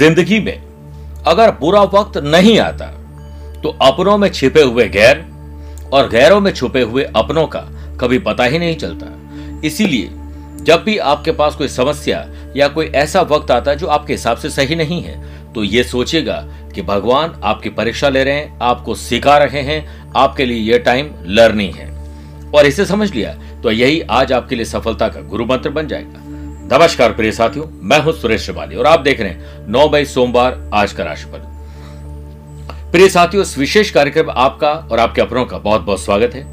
ज़िंदगी 0.00 0.38
में 0.40 0.56
अगर 1.26 1.50
बुरा 1.60 1.80
वक्त 1.94 2.16
नहीं 2.24 2.58
आता 2.60 2.86
तो 3.62 3.68
अपनों 3.82 4.16
में 4.18 4.28
छिपे 4.30 4.62
हुए 4.62 4.88
गैर 4.88 5.18
और 5.92 6.08
गैरों 6.08 6.40
में 6.40 6.50
छुपे 6.52 6.82
हुए 6.82 7.02
अपनों 7.16 7.46
का 7.46 7.60
कभी 8.00 8.18
पता 8.18 8.44
ही 8.44 8.58
नहीं 8.58 8.76
चलता। 8.76 9.06
इसीलिए, 9.66 10.08
जब 10.64 10.82
भी 10.84 10.96
आपके 10.98 11.32
पास 11.32 11.54
कोई 11.54 11.68
समस्या 11.68 12.24
या 12.56 12.68
कोई 12.68 12.86
ऐसा 12.96 13.20
वक्त 13.30 13.50
आता 13.50 13.70
है 13.70 13.76
जो 13.76 13.86
आपके 13.88 14.12
हिसाब 14.12 14.36
से 14.36 14.50
सही 14.50 14.76
नहीं 14.76 15.02
है 15.02 15.18
तो 15.52 15.64
ये 15.64 15.84
सोचिएगा 15.84 16.40
कि 16.74 16.82
भगवान 16.84 17.40
आपकी 17.44 17.70
परीक्षा 17.70 18.08
ले 18.08 18.24
रहे 18.24 18.34
हैं, 18.34 18.58
आपको 18.62 18.94
सिखा 18.94 19.36
रहे 19.38 19.62
हैं, 19.62 20.12
आपके 20.16 20.46
लिए 20.46 20.72
यह 20.72 20.78
टाइम 20.78 21.10
लर्निंग 21.28 21.74
है। 21.74 21.88
और 22.50 22.66
इसे 22.66 22.86
समझ 22.86 23.12
लिया 23.12 23.34
तो 23.62 23.70
यही 23.72 24.00
आज 24.10 24.32
आपके 24.32 24.56
लिए 24.56 24.64
सफलता 24.66 25.08
का 25.08 25.20
गुरु 25.22 25.46
मंत्र 25.46 25.70
बन 25.70 25.88
जाएगा। 25.88 26.24
नमस्कार 26.72 27.12
प्रिय 27.12 27.30
साथियों, 27.32 27.64
मैं 27.82 27.98
हूँ 28.00 28.12
सुरेश 28.12 28.42
श्रिवाली 28.42 28.76
और 28.76 28.86
आप 28.86 29.00
देख 29.00 29.20
रहे 29.20 29.28
हैं 29.28 29.66
नौ 29.68 29.88
मई 29.90 30.04
सोमवार 30.04 30.58
आज 30.74 30.92
का 30.92 31.04
राशिफल। 31.04 31.38
प्रिय 32.92 33.08
साथियों, 33.08 33.42
इस 33.42 33.56
विशेष 33.58 33.90
कार्यक्रम 33.90 34.30
आपका 34.30 34.70
और 34.70 35.00
आपके 35.00 35.20
अपनों 35.20 35.44
का 35.44 35.58
बहुत 35.58 35.80
बहुत 35.80 36.00
स्वागत 36.00 36.34
है। 36.34 36.44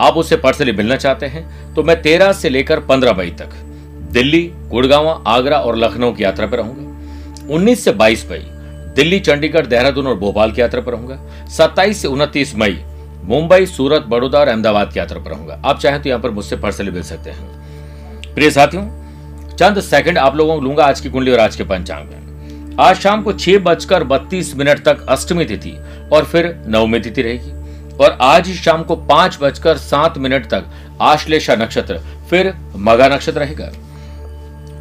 आप 0.00 0.16
उससे 0.16 0.36
पर्सनली 0.36 0.72
मिलना 0.72 0.96
चाहते 0.96 1.26
हैं 1.26 1.74
तो 1.74 1.82
मैं 1.82 2.00
तेरह 2.02 2.32
से 2.32 2.48
लेकर 2.48 2.80
पंद्रह 2.82 3.12
मई 3.12 3.30
तक 3.40 3.54
दिल्ली, 4.12 4.42
गुड़गांव, 4.70 5.08
आगरा 5.26 5.58
और 5.58 5.76
लखनऊ 5.76 6.12
की 6.12 6.24
यात्रा 6.24 6.46
पर 6.46 6.56
रहूँगा। 6.56 7.54
उन्नीस 7.54 7.84
से 7.84 7.92
बाईस 7.92 8.30
मई 8.30 8.44
दिल्ली, 8.94 9.20
चंडीगढ़, 9.20 9.66
देहरादून 9.66 10.06
और 10.06 10.18
भोपाल 10.18 10.52
की 10.52 10.60
यात्रा 10.60 10.80
पर 10.80 10.92
रहूँगा। 10.92 11.46
सत्ताईस 11.48 12.02
से 12.02 12.08
उनतीस 12.08 12.56
मई 12.56 12.82
मुंबई, 13.24 13.66
सूरत, 13.68 14.02
बड़ौदा 14.04 14.38
और 14.38 14.48
अहमदाबाद 14.48 14.92
की 14.92 14.98
यात्रा 14.98 15.20
पर 15.20 15.30
रहूँगा। 15.30 15.62
आप 15.64 15.78
चाहें 15.78 16.02
तो 16.02 16.08
यहाँ 16.08 16.20
पर 16.22 16.30
मुझसे 16.30 16.56
पर्सनली 16.58 16.90
मिल 16.90 17.02
सकते 17.04 17.30
हैं। 17.30 18.34
प्रिय 18.34 18.50
साथियों 18.50 18.90
चंद 19.62 19.80
सेकंड 19.80 20.18
आप 20.18 20.36
लोगों 20.36 20.54
को 20.54 20.60
लूँगा 20.60 20.84
आज 20.84 21.00
की 21.00 21.10
कुंडली 21.10 21.30
और 21.32 21.40
आज 21.40 21.56
के 21.56 21.64
पंचांग 21.64 22.06
में। 22.06 22.76
आज 22.80 22.96
शाम 22.96 23.20
को 23.22 23.32
छह 23.32 23.58
बजकर 23.58 24.04
बत्तीस 24.04 24.54
मिनट 24.56 24.82
तक 24.84 25.04
अष्टमी 25.08 25.44
तिथि 25.44 25.70
और 26.12 26.24
फिर 26.24 26.46
नवमी 26.66 27.00
तिथि 27.00 27.22
रहेगी। 27.22 27.94
और 27.96 28.16
आज 28.20 28.48
ही 28.48 28.54
शाम 28.54 28.82
को 28.82 28.96
पाँच 28.96 29.38
बजकर 29.42 29.76
सात 29.78 30.18
मिनट 30.18 30.46
तक 30.50 30.64
आश्लेषा 31.02 31.54
नक्षत्र, 31.54 31.98
फिर 32.30 32.52
मगा 32.78 33.08
नक्षत्र 33.08 33.40
रहेगा। 33.40 33.70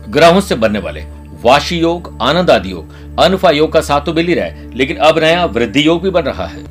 ग्रहों 0.09 0.42
से 0.42 0.56
बनने 0.56 0.80
वाले 0.80 1.04
वाशी 1.44 1.80
योग 1.80 2.18
आनंद 2.22 2.52
आदि 2.52 2.72
योग, 2.72 3.20
अनफा 3.20 3.52
योग 3.52 3.72
का 3.74 3.82
साथ 3.82 4.02
तो 4.02 4.14
मिल 4.14 4.28
ही 4.28 4.34
रहा 4.34 4.46
है 4.46 4.76
लेकिन 4.76 4.98
अब 5.00 5.20
नया 5.20 5.46
वृद्धि 5.48 5.86
योग 5.88 6.04
भी 6.04 6.09
बन 6.09 6.24
रहा 6.24 6.48
है। 6.48 6.66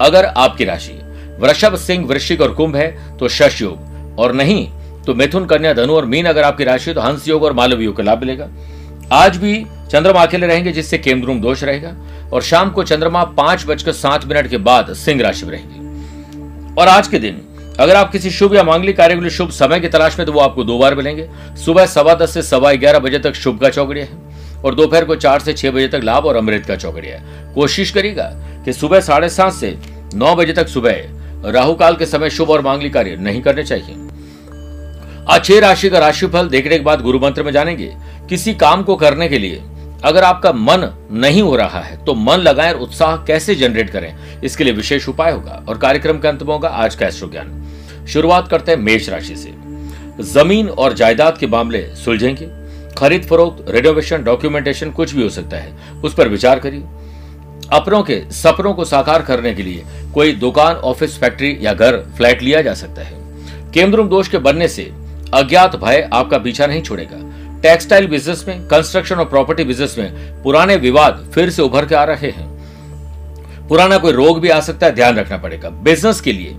अगर 0.00 0.24
आपकी 0.26 0.64
राशि 0.64 0.98
वृषभ, 1.40 1.76
सिंह, 1.76 2.06
वृश्चिक 2.06 2.40
और 2.40 2.54
कुंभ 2.54 2.76
है 2.76 3.16
तो 3.18 3.28
शश 3.30 3.60
योग, 3.62 4.18
और 4.18 4.34
नहीं 4.34 4.68
तो 5.06 5.14
मिथुन, 5.14 5.44
कन्या, 5.46 5.72
धनु 5.72 5.92
और 5.92 6.04
मीन 6.04 6.26
अगर 6.26 6.42
आपकी 6.42 6.64
राशि 6.64 6.94
तो 6.94 7.00
हंस 7.00 7.28
योग 7.28 7.42
और 7.42 7.52
मालव 7.52 7.80
योग 7.80 7.96
का 7.96 8.02
लाभ 8.02 8.20
मिलेगा। 8.20 8.48
आज 9.12 9.36
भी 9.36 9.66
चंद्रमा 9.90 10.22
अकेले 10.22 10.46
रहेंगे, 10.46 10.72
जिससे 10.72 10.98
केमद्रुम 10.98 11.40
दोष 11.40 11.62
रहेगा। 11.64 11.96
और 12.32 12.42
शाम 12.42 12.70
को 12.70 12.82
चंद्रमा 12.82 13.24
पाँच 13.24 13.64
बजकर 13.66 13.92
सात 13.92 14.24
मिनट 14.24 14.48
के 14.50 14.56
बाद 14.56 14.92
सिंह 14.92 15.22
राशि 15.22 15.46
में 15.46 15.52
रहेंगे। 15.52 16.80
और 16.80 16.88
आज 16.88 17.08
के 17.08 17.18
दिन, 17.18 17.40
अगर 17.80 17.96
आप 17.96 18.10
किसी 18.12 18.30
शुभ 18.30 18.54
या 18.54 18.62
मांगलिक 18.62 18.96
कार्य 18.96 19.14
के 19.14 19.20
लिए 19.20 19.30
शुभ 19.30 19.50
समय 19.50 19.80
की 19.80 19.88
तलाश 19.88 20.18
में 20.18 20.26
तो 20.26 20.32
वो 20.32 20.40
आपको 20.40 20.64
दो 20.64 20.78
बार 20.78 20.94
मिलेंगे। 20.94 21.28
सुबह 21.64 21.86
सवा 21.86 22.14
दस 22.14 22.34
से 22.34 22.42
सवा 22.42 22.72
ग्यारह 22.72 22.98
बजे 22.98 23.18
तक 23.18 23.34
शुभ 23.34 23.60
का 23.60 23.68
चौकड़िया 23.68 24.04
है। 24.04 24.62
और 24.62 24.74
दोपहर 24.74 25.04
को 25.04 25.14
चार 25.14 25.40
से 25.40 25.52
छह 25.52 25.70
बजे 25.70 25.88
तक 25.88 26.00
लाभ 26.04 26.26
और 26.26 26.36
अमृत 26.36 26.66
का 26.66 26.76
चौकड़िया 26.76 27.18
है। 27.18 27.54
कोशिश 27.54 27.90
करिएगा 27.90 28.30
कि 28.64 28.72
सुबह 28.72 29.00
साढ़े 29.00 29.28
सात 29.28 29.52
से 29.52 29.76
नौ 30.14 30.34
बजे 30.36 30.52
तक 30.52 30.68
सुबह 30.68 31.50
राहु 31.50 31.74
काल 31.74 31.96
के 31.96 32.06
समय 32.06 32.30
शुभ 32.30 32.50
और 32.50 32.60
मांगलिक 32.60 32.94
कार्य 32.94 33.16
नहीं 33.16 33.42
करने 33.42 33.64
चाहिए। 33.64 33.96
छह 35.28 35.58
राशि 35.60 35.88
का 35.90 35.98
राशिफल 35.98 36.48
देखने 36.48 36.76
के 36.78 36.84
बाद 36.84 37.00
गुरु 37.02 37.18
मंत्र 37.18 37.42
में 37.42 37.50
जानेंगे। 37.52 37.92
किसी 38.28 38.54
काम 38.54 38.82
को 38.82 38.96
करने 38.96 39.28
के 39.28 39.38
लिए 39.38 39.62
अगर 40.04 40.24
आपका 40.24 40.52
मन 40.52 40.88
नहीं 41.14 41.42
हो 41.42 41.54
रहा 41.56 41.80
है 41.80 41.96
तो 42.04 42.14
मन 42.14 42.38
लगाए 42.38 42.72
और 42.72 42.80
उत्साह 42.80 43.16
कैसे 43.26 43.54
जनरेट 43.54 43.90
करें, 43.90 44.40
इसके 44.42 44.64
लिए 44.64 44.72
विशेष 44.72 45.08
उपाय 45.08 45.32
होगा 45.32 45.62
और 45.68 45.78
कार्यक्रम 45.78 46.18
के 46.18 46.28
अंत 46.28 46.42
में 46.42 46.52
होगा 46.52 46.68
आज 46.68 46.94
का 46.94 47.06
एस्ट्रो 47.06 47.28
ज्ञान। 47.28 48.06
शुरुआत 48.08 48.48
करते 48.48 48.72
हैं 48.72 48.78
मेष 48.78 49.08
राशि 49.08 49.36
से। 49.36 49.54
ज़मीन 50.24 50.68
और 50.68 50.92
जायदाद 50.92 51.38
के 51.38 51.46
मामले 51.46 51.82
सुलझेंगे। 51.94 52.48
खरीद 52.98 53.24
फरोख्त 53.24 53.70
रेनोवेशन 53.70 54.22
डॉक्यूमेंटेशन 54.24 54.90
कुछ 54.90 55.14
भी 55.14 55.22
हो 55.22 55.28
सकता 55.30 55.56
है, 55.56 55.72
उस 56.02 56.14
पर 56.14 56.28
विचार 56.28 56.58
करिए। 56.58 56.82
अपनों 57.72 58.02
के 58.02 58.20
सपनों 58.32 58.72
को 58.74 58.84
साकार 58.84 59.22
करने 59.22 59.54
के 59.54 59.62
लिए 59.62 59.84
कोई 60.14 60.32
दुकान, 60.34 60.76
ऑफ़िस, 60.76 61.18
फैक्ट्री 61.18 61.56
या 61.60 61.74
घर 61.74 61.98
फ्लैट 62.16 62.42
लिया 62.42 62.60
जा 62.62 62.74
सकता 62.74 63.02
है। 63.02 63.24
केंद्रुम 63.74 64.08
दोष 64.08 64.28
के 64.28 64.38
बनने 64.40 64.68
से 64.68 64.90
अज्ञात 65.34 65.76
भय 65.76 66.08
आपका 66.12 66.38
पीछा 66.38 66.66
नहीं 66.66 66.82
छोड़ेगा। 66.82 67.16
टेक्सटाइल 67.62 68.06
बिज़नेस 68.06 68.44
में 68.48 68.66
कंस्ट्रक्शन 68.68 69.16
और 69.16 69.24
प्रॉपर्टी 69.24 69.64
बिज़नेस 69.64 69.94
में 69.98 70.42
पुराने 70.42 70.76
विवाद 70.76 71.30
फिर 71.34 71.50
से 71.50 71.62
उभर 71.62 71.86
के 71.86 71.94
आ 71.94 72.04
रहे 72.04 72.30
हैं। 72.30 73.66
पुराना 73.68 73.98
कोई 73.98 74.12
रोग 74.12 74.40
भी 74.40 74.48
आ 74.48 74.60
सकता 74.60 74.86
है, 74.86 74.94
ध्यान 74.94 75.16
रखना 75.16 75.36
पड़ेगा। 75.36 75.70
बिज़नेस 75.70 76.20
के 76.20 76.32
लिए 76.32 76.54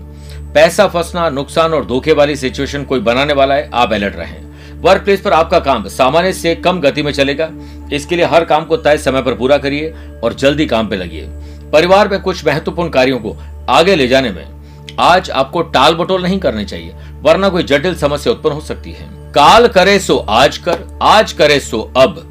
पैसा 0.54 0.86
फंसना, 0.86 1.28
नुकसान 1.30 1.74
और 1.74 1.86
धोखे 1.86 2.12
वाली 2.12 2.36
सिचुएशन 2.36 2.84
कोई 2.84 3.00
बनाने 3.00 3.32
वाला 3.32 3.54
है, 3.54 3.70
आप 3.74 3.92
अलर्ट 3.92 4.16
रहें। 4.16 4.80
वर्क 4.80 5.02
प्लेस 5.02 5.20
पर 5.20 5.32
आपका 5.32 5.58
काम 5.58 5.88
सामान्य 5.88 6.32
से 6.32 6.54
कम 6.54 6.80
गति 6.80 7.02
में 7.02 7.12
चलेगा। 7.12 7.48
इसके 7.92 8.16
लिए 8.16 8.24
हर 8.24 8.44
काम 8.44 8.64
को 8.64 8.76
तय 8.76 8.98
समय 8.98 9.22
पर 9.22 9.34
पूरा 9.34 9.58
करिए 9.58 9.94
और 10.24 10.34
जल्दी 10.34 10.66
काम 10.66 10.88
पे 10.88 10.96
लगिए। 10.96 11.26
परिवार 11.72 12.08
में 12.08 12.20
कुछ 12.20 12.46
महत्वपूर्ण 12.46 12.90
कार्यों 12.90 13.18
को 13.18 13.36
आगे 13.68 13.94
ले 13.96 14.08
जाने 14.08 14.30
में 14.30 14.57
आज 15.00 15.30
आपको 15.30 15.62
टाल 15.64 15.94
बटोल 15.94 16.22
नहीं 16.22 16.38
करनी 16.38 16.64
चाहिए, 16.64 16.94
वरना 17.22 17.48
कोई 17.48 17.62
जटिल 17.62 17.94
समस्या 17.94 18.32
उत्पन्न 18.32 18.54
हो 18.54 18.60
सकती 18.60 18.92
है। 18.92 19.06
काल 19.32 19.66
करे 19.68 19.98
सो 19.98 20.16
आज 20.18 20.56
कर, 20.58 20.78
आज 21.02 21.32
करे 21.32 21.58
सो 21.60 21.80
अब। 21.96 22.24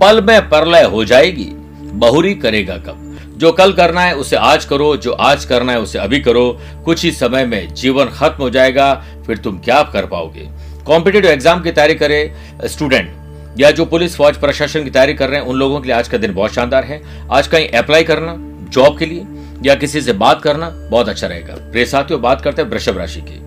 पल 0.00 0.20
में 0.20 0.48
परलय 0.48 0.84
हो 0.84 1.04
जाएगी, 1.04 1.44
बहुरी 1.92 2.34
करेगा 2.34 2.76
कब। 2.76 3.04
जो 3.38 3.52
कल 3.52 3.72
करना 3.72 4.00
है, 4.00 4.14
उसे 4.14 4.36
आज 4.36 4.64
करो, 4.64 4.96
जो 4.96 5.12
आज 5.12 5.44
करना 5.44 5.72
है, 5.72 5.80
उसे 5.80 5.98
अभी 5.98 6.20
करो। 6.20 6.58
कुछ 6.84 7.04
ही 7.04 7.10
समय 7.12 7.44
में 7.46 7.74
जीवन 7.74 8.06
खत्म 8.08 8.42
हो 8.42 8.50
जाएगा, 8.50 8.94
फिर 9.26 9.36
तुम 9.36 9.58
क्या 9.58 9.82
कर 9.82 10.06
पाओगे? 10.06 10.48
कॉम्पिटेटिव 10.86 11.30
एग्ज़ाम 11.30 11.62
की 11.62 11.70
तैयारी 11.70 11.94
करे, 11.94 12.34
स्टूडेंट, 12.64 13.10
या 13.58 13.70
जो 13.70 13.84
पुलिस, 13.84 14.16
फौज, 14.16 14.36
प्रशासन 14.36 14.84
की 14.84 14.90
तैयारी 14.90 15.14
कर 15.14 15.28
रहे 15.28 15.40
हैं, 15.40 15.46
उन 15.46 15.56
लोगों 15.56 15.80
के 15.80 15.88
लिए 15.88 15.96
आज 15.96 16.08
का 16.08 16.18
दिन 16.18 16.34
बहुत 16.34 16.54
शानदार 16.54 16.84
है। 16.84 17.00
आज 17.30 17.46
कहीं 17.46 17.68
अप्लाई 17.68 18.04
करना, 18.04 18.34
जॉब 18.70 18.98
के 18.98 19.06
लिए 19.06 19.24
या 19.62 19.74
किसी 19.74 20.00
से 20.00 20.12
बात 20.12 20.42
करना 20.42 20.70
बहुत 20.70 21.08
अच्छा 21.08 21.26
रहेगा। 21.26 21.54
प्रिय 21.54 21.84
साथियों, 21.84 22.22
बात 22.22 22.40
करते 22.40 22.62
हैं 22.62 22.68
वृषभ 22.68 22.98
राशि 22.98 23.20
की। 23.20 23.42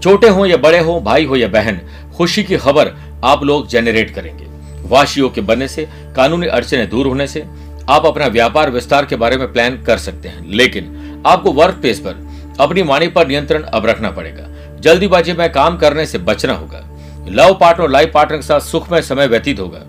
छोटे 0.00 0.28
हो 0.28 0.46
या 0.46 0.56
बड़े 0.56 0.78
हो, 0.78 1.00
भाई 1.00 1.24
हो 1.24 1.36
या 1.36 1.48
बहन, 1.48 1.80
खुशी 2.16 2.44
की 2.44 2.56
खबर 2.56 2.92
आप 3.24 3.44
लोग 3.44 3.68
जेनरेट 3.68 4.14
करेंगे। 4.14 4.46
वाशियों 4.88 5.30
के 5.30 5.40
बनने 5.40 5.68
से, 5.68 5.88
कानूनी 6.16 6.46
अड़चने 6.46 6.86
दूर 6.86 7.06
होने 7.06 7.26
से, 7.26 7.46
आप 7.90 8.06
अपना 8.06 8.26
व्यापार 8.26 8.70
विस्तार 8.70 9.04
के 9.04 9.16
बारे 9.16 9.36
में 9.36 9.52
प्लान 9.52 9.82
कर 9.82 9.98
सकते 9.98 10.28
हैं। 10.28 10.50
लेकिन 10.50 11.06
आपको 11.26 11.52
वर्क 11.52 11.74
प्लेस 11.74 12.00
पर 12.00 12.28
अपनी 12.60 12.82
वाणी 12.82 13.08
पर 13.08 13.26
नियंत्रण 13.26 13.62
अब 13.62 13.86
रखना 13.86 14.10
पड़ेगा। 14.10 14.76
जल्दीबाजी 14.80 15.32
में 15.32 15.52
काम 15.52 15.76
करने 15.76 16.06
से 16.06 16.18
बचना 16.18 16.52
होगा। 16.52 16.86
लव 17.28 17.54
पार्टनर 17.54 17.84
और 17.84 17.90
लाइफ 17.90 18.10
पार्टनर 18.14 18.36
के 18.36 18.42
साथ 18.42 18.60
सुखमय 18.60 19.02
समय 19.02 19.26
व्यतीत 19.26 19.60
होगा। 19.60 19.80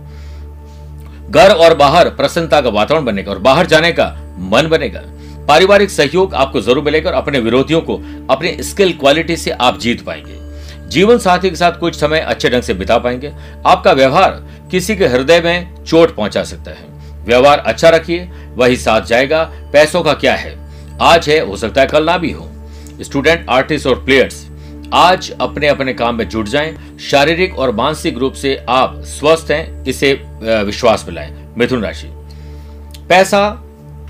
घर 1.29 1.50
और 1.50 1.75
बाहर 1.75 2.09
प्रसन्नता 2.09 2.62
का 2.62 2.69
वातावरण 2.69 3.06
बनेगा 3.06 3.31
और 3.31 3.40
बाहर 3.40 3.66
जाने 3.66 3.91
का 3.91 4.35
मन 4.40 4.68
बनेगा। 4.68 5.02
पारिवारिक 5.47 5.90
सहयोग 5.90 6.34
आपको 6.34 6.62
ज़रूर 6.62 6.84
मिलेगा 6.84 7.09
और 7.09 7.16
अपने 7.16 7.40
विरोधियों 7.40 7.81
को, 7.81 7.96
अपने 8.29 8.57
स्किल 8.62 8.94
क्वालिटी 8.94 9.38
से 9.38 9.52
आप 9.52 9.79
जीत 9.79 10.02
पाएँगे। 10.02 10.40
जीवन 10.90 11.18
साथी 11.18 11.50
के 11.50 11.56
साथ 11.56 11.79
कुछ 11.79 11.96
समय 11.96 12.19
अच्छे 12.19 12.50
ढंग 12.50 12.62
से 12.62 12.74
बिता 12.74 12.97
पाएँगे। 12.97 13.31
आपका 13.66 13.91
व्यवहार 13.91 14.31
किसी 14.72 14.96
के 14.96 15.07
हृदय 15.07 15.41
में 15.41 15.84
चोट 15.84 16.16
पहुँचा 16.16 16.44
सकता 16.44 16.72
है। 16.72 16.90
व्यवहार 17.25 17.59
अच्छा 17.59 17.90
रखिए, 17.90 18.29
वही 18.56 18.78
साथ 18.78 19.02
जाएगा। 19.02 19.44
पैसों 19.74 20.02
का 20.03 20.13
क्या 20.13 20.35
है? 20.35 20.55
आज 21.02 21.29
है, 21.29 21.40
हो 21.40 21.58
सकता 21.58 21.82
है 21.82 21.87
कल 21.87 22.05
ना 22.05 22.17
भी 22.17 22.32
हो। 22.32 22.49
स्टूडेंट, 23.02 23.46
आर्टिस्ट 23.49 23.87
और 23.87 24.03
प्लेयर्स, 24.05 24.46
आज 24.94 25.32
अपने 25.32 25.67
अपने 25.67 25.94
काम 25.94 26.16
में 26.16 26.28
जुट 26.29 26.47
जाएँ। 26.47 26.97
शारीरिक 27.02 27.58
और 27.59 27.72
मानसिक 27.72 28.17
रूप 28.17 28.34
से 28.34 28.55
आप 28.70 29.02
स्वस्थ 29.08 29.52
हैं, 29.52 29.84
इसे 29.85 30.14
विश्वास 30.41 31.05
मिलाएँ 31.08 31.34
मिथुन 31.58 31.84
राशि। 31.84 32.08
पैसा 33.09 33.49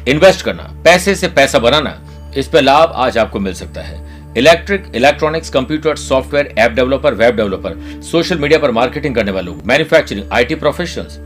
इन्वेस्ट 0.08 0.42
करना, 0.42 0.64
पैसे 0.86 1.16
से 1.16 1.28
पैसा 1.30 1.60
बनाना, 1.60 1.98
इस 2.38 2.48
पर 2.48 2.62
लाभ 2.62 2.94
आज 2.96 3.18
आपको 3.18 3.40
मिल 3.40 3.54
सकता 3.54 3.82
है। 3.82 4.00
Electric 4.38 4.92
electronics 4.96 5.50
computer 5.50 5.96
software 5.96 6.54
app 6.58 6.72
developer 6.72 7.14
web 7.14 7.36
developer 7.36 8.02
social 8.02 8.38
media 8.40 8.60
पर 8.60 8.72
मार्केटिंग 8.72 9.16
करने 9.16 9.32
वालों 9.32 9.56
मैन्युफैक्चरिंग 9.66 10.32
आईटी 10.34 10.56
प्रोफेशनल्स 10.56 11.18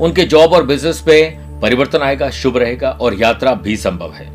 उनके 0.00 0.24
जॉब 0.24 0.52
और 0.52 0.66
बिज़नेस 0.66 1.00
पे 1.00 1.22
परिवर्तन 1.62 2.02
आएगा, 2.02 2.28
शुभ 2.30 2.56
रहेगा 2.56 2.90
और 2.90 3.14
यात्रा 3.14 3.54
भी 3.54 3.76
संभव 3.76 4.12
है। 4.12 4.28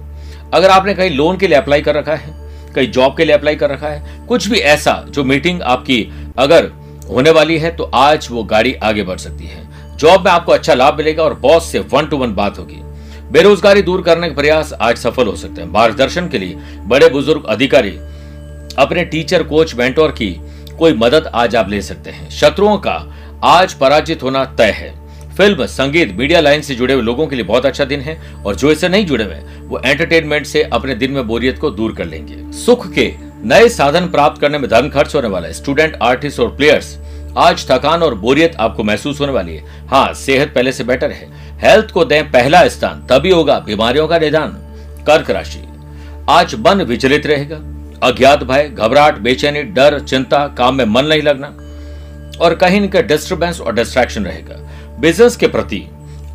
अगर 0.54 0.70
आपने 0.70 0.94
कहीं 0.94 1.10
लोन 1.10 1.38
के 1.38 1.48
लिए 1.48 1.58
अप्लाई 1.58 1.82
कर 1.82 1.96
रखा 1.96 2.16
है, 2.16 2.34
कहीं 2.76 2.92
जॉब 2.92 3.16
के 3.18 3.26
लिए 3.26 3.36
अप्लाई 3.36 3.56
कर 3.56 3.70
रखा 3.70 3.88
है, 3.88 4.26
कुछ 4.28 4.48
भी 4.48 4.60
ऐसा 4.60 4.94
जो 5.10 5.24
मीटिंग 5.24 5.62
आपकी 5.64 6.02
अगर 6.38 6.72
होने 7.10 7.32
वाली 7.32 7.58
है 7.58 7.76
तो 7.76 7.84
आज 7.96 8.28
वो 8.32 8.44
गाड़ी 8.44 8.74
आगे 8.84 9.04
बढ़ 9.04 9.18
सकती 9.18 9.48
है। 9.48 9.64
जॉब 9.98 10.26
में 10.26 10.32
आपको 10.32 10.52
अच्छा 10.52 10.74
लाभ 10.74 10.98
मिलेगा 10.98 11.24
और 11.24 11.34
बॉस 11.40 11.72
से 11.72 11.80
वन 11.94 12.08
टू 12.08 12.18
वन 12.18 12.34
बात 12.36 12.58
होगी। 12.60 12.82
बेरोजगारी 13.36 13.82
दूर 13.82 14.02
करने 14.02 14.28
के 14.30 14.36
प्रयास 14.36 14.72
आज 14.82 14.98
सफल 14.98 15.28
हो 15.28 15.36
सकते 15.36 15.62
हैं। 15.62 15.68
मार्गदर्शन 15.70 16.28
के 16.28 16.38
लिए 16.38 16.56
बड़े 16.84 17.10
बुज़ुर्ग 17.10 17.46
अधिकारी, 17.46 17.90
अपने 18.78 19.04
टीचर, 19.06 19.44
कोच, 19.44 19.74
मेंटोर 19.76 20.12
की 20.12 20.30
कोई 20.80 20.94
मदद 20.94 21.30
आज 21.36 21.56
आप 21.56 21.70
ले 21.70 21.82
सकते 21.82 22.10
हैं। 22.10 22.30
शत्रुओं 22.32 22.78
का 22.78 22.94
आज 23.44 23.74
पराजित 23.74 24.24
होना 24.24 24.46
तय 24.58 24.72
है। 24.72 24.90
फ़िल्म, 25.36 25.66
संगीत, 25.66 26.16
मीडिया 26.18 26.40
लाइन 26.40 26.62
से 26.62 26.76
जुड़े 26.76 26.94
हुए 26.94 27.04
लोगों 27.04 27.28
के 27.28 27.36
लिए 27.36 27.46
बहुत 27.46 27.66
अच्छा 27.66 27.86
दिन 27.86 28.02
है 28.02 28.18
और 28.46 28.56
जो 28.56 28.72
इससे 28.72 28.90
नहीं 28.90 29.06
जुड़े 29.06 29.24
हुए 29.24 29.40
वो 29.62 29.82
एंटरटेनमेंट 29.86 30.46
से 30.46 30.64
अपने 30.64 30.96
दिन 30.96 31.12
में 31.12 31.26
बोरियत 31.28 31.60
को 31.60 31.70
दूर 31.72 31.96
कर 31.96 32.06
लेंगे। 32.06 32.52
सुख 32.58 32.92
के 32.94 33.14
नए 33.46 33.70
साधन 33.72 34.08
प्राप्त 34.08 34.42
करने 34.42 34.58
में 34.58 34.70
धन 34.70 34.90
खर्च 34.90 35.16
होने 35.16 35.28
वाला 35.28 35.48
है। 35.48 35.54
स्टूडेंट, 35.54 35.98
आर्टिस्ट 36.02 36.40
और 36.40 36.56
प्लेयर्स, 36.58 36.98
आज 37.38 37.68
थकान 37.70 38.04
और 38.04 38.16
बोरियत 38.16 38.56
आपको 38.56 38.84
महसूस 38.84 39.20
होने 39.22 39.32
वाली 39.32 39.56
है। 39.56 39.88
हाँ 39.88 40.14
सेहत 40.16 40.54
पहले 40.56 40.72
से 40.72 40.84
बेटर 40.84 41.12
है। 41.12 41.45
हेल्थ 41.66 41.92
को 41.92 42.06
दें 42.06 42.32
पहला 42.32 42.68
स्थान, 42.68 43.06
तभी 43.10 43.32
होगा 43.32 43.60
बीमारियों 43.60 44.08
का 44.08 44.18
निदान। 44.18 44.50
कर्क 45.08 45.30
राशि। 45.30 45.64
आज 46.30 46.56
मन 46.56 46.82
विचलित 46.82 47.26
रहेगा, 47.28 47.56
अज्ञात 48.04 48.44
भय, 48.44 48.70
घबराहट, 48.70 49.18
बेचैनी, 49.18 49.64
डर, 49.64 50.00
चिंता, 50.00 50.48
काम 50.48 50.76
में 50.76 50.86
मन 50.86 51.06
नहीं 51.06 51.22
लगना 51.22 51.48
और 52.46 52.56
कहीं 52.56 52.82
न 52.82 52.88
कहीं 52.88 53.04
डिस्टर्बेंस 53.04 53.62
और 53.62 53.76
डिस्ट्रैक्शन 53.76 54.26
रहेगा। 54.26 54.56
बिज़नेस 55.00 55.36
के 55.36 55.48
प्रति 55.48 55.88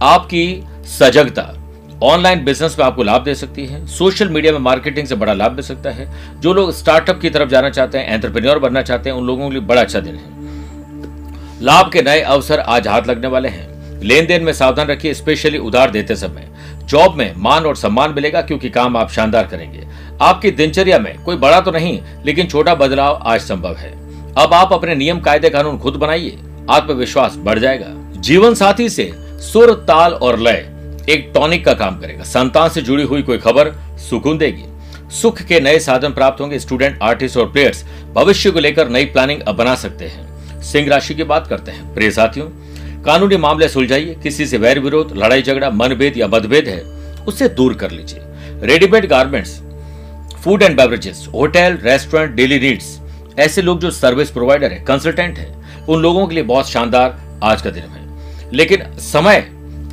आपकी 0.03 0.65
सजगता 0.85 1.55
ऑनलाइन 2.03 2.45
बिज़नेस 2.45 2.77
में 2.79 2.87
आपको 2.87 3.03
लाभ 3.03 3.25
दे 3.25 3.35
सकती 3.35 3.67
है। 3.67 3.87
सोशल 3.87 4.29
मीडिया 4.29 4.53
में 4.53 4.61
मार्केटिंग 4.61 5.07
से 5.07 5.15
बड़ा 5.15 5.33
लाभ 5.33 5.57
दे 5.57 5.63
सकता 5.63 5.91
है। 5.91 6.11
जो 6.41 6.53
लोग 6.53 6.73
स्टार्टअप 6.73 7.21
की 7.21 7.31
तरफ़ 7.31 7.49
जाना 7.49 7.71
चाहते 7.71 7.99
हैं 7.99 8.15
एंटरप्रेन्योर 8.15 8.59
बनना 8.59 8.83
चाहते 8.83 9.11
हैं, 9.11 9.17
उन 9.17 9.27
लोगों 9.27 9.49
के 9.49 9.55
लिए 9.55 9.63
बड़ा 9.63 9.81
अच्छा 9.81 10.01
दिन 10.01 10.15
है। 10.15 11.65
लाभ 11.65 11.91
के 11.93 12.03
नए 12.03 12.21
अवसर 12.21 12.61
आज 12.61 12.89
हाथ 12.89 13.03
लगने 13.09 13.27
वाले 13.27 13.49
हैं। 13.49 13.70
लेन 14.03 14.27
देन 14.27 14.43
में 14.43 14.53
सावधान 14.53 14.87
रखिए, 14.87 15.15
स्पेशली 15.15 15.59
उधार 15.59 15.91
देते 15.91 16.17
समय। 16.17 16.49
जॉब 16.85 17.15
में 17.15 17.35
मान 17.37 17.67
और 17.67 17.77
सम्मान 17.77 18.11
मिलेगा 18.11 18.43
क्योंकि 18.43 18.71
काम 18.71 18.97
आप 18.97 19.11
शानदार 19.11 19.47
करेंगे। 19.47 19.87
आपकी 20.23 20.51
दिनचर्या 20.51 20.99
में 20.99 21.23
कोई 21.23 21.37
बड़ा 21.37 21.61
तो 21.61 21.71
नहीं, 21.71 22.01
लेकिन 22.27 22.47
छोटा 22.47 22.75
बदलाव 22.75 23.23
आज 23.27 23.41
संभव 23.41 23.77
है। 23.77 23.93
अब 24.39 24.55
आप 24.55 24.73
अपने 24.73 24.95
नियम, 24.95 25.21
कायदे, 25.21 25.51
कानून 25.51 25.79
खुद 25.79 25.95
बनाइए। 25.95 26.39
आत्मविश्वास 26.71 27.35
बढ़ 27.37 27.59
जाएगा। 27.59 27.87
जीवन 28.21 28.55
साथी 28.55 28.89
से 28.89 29.13
सुर, 29.17 29.73
ताल 29.89 30.13
और 30.13 30.39
लय 30.39 30.69
एक 31.09 31.31
टॉनिक 31.35 31.65
का 31.65 31.75
काम 31.75 32.01
करेगा। 32.01 32.25
संतान 32.25 32.69
से 32.69 32.83
जुड़ी 32.83 33.05
हुई 33.05 33.23
कोई 33.23 33.39
खबर 33.39 33.73
सुकून 34.11 34.39
देगी। 34.39 34.65
सुख 35.11 35.43
के 35.43 35.61
नए 35.61 35.79
साधन 35.79 36.13
प्राप्त 36.13 36.41
होंगे 36.41 36.59
स्टूडेंट, 36.59 36.99
आर्टिस्ट 37.03 37.37
और 37.37 37.53
प्लेयर्स। 37.53 37.85
भविष्य 38.15 38.51
को 38.51 38.59
लेकर 38.59 38.89
नई 38.89 39.05
प्लानिंग 39.05 39.41
अब 39.41 39.57
बना 39.57 39.75
सकते 39.75 40.05
हैं। 40.05 40.63
सिंह 40.63 40.89
राशि 40.89 41.15
की 41.15 41.25
बात 41.25 41.47
करते 41.47 41.71
हैं। 41.71 41.95
प्रिय 41.95 42.11
साथियों 42.11 42.47
कानूनी 43.01 43.37
मामले 43.37 43.69
सुलझाइए, 43.69 44.15
किसी 44.23 44.47
से 44.47 44.59
वैर 44.59 44.79
विरोध, 44.79 45.13
लड़ाई 45.17 45.43
झगड़ा, 45.43 45.71
मनभेद 45.71 46.17
या 46.17 46.27
मतभेद 46.29 46.69
है, 46.69 46.81
उसे 47.25 47.49
दूर 47.51 47.75
कर 47.75 47.91
लीजिए। 47.91 48.21
Readymade 48.67 49.07
garments 49.09 49.61
food 50.35 50.63
and 50.63 50.77
beverages 50.77 51.27
hotel 51.35 51.79
restaurant 51.83 52.35
daily 52.35 52.59
needs 52.61 52.99
ऐसे 53.39 53.63
लोग 53.63 53.81
जो 53.81 53.91
सर्विस 53.91 54.31
प्रोवाइडर 54.31 54.73
है 54.73 54.85
कंसल्टेंट 54.85 55.39
है, 55.39 55.55
उन 55.89 56.03
लोगों 56.03 56.27
के 56.27 56.35
लिए 56.35 56.45
बहुत 56.45 56.69
शानदार 56.69 57.19
आज 57.45 57.63
का 57.63 57.71
दिन 57.71 57.83
है। 57.85 58.09
लेकिन 58.53 58.83
समय 59.03 59.41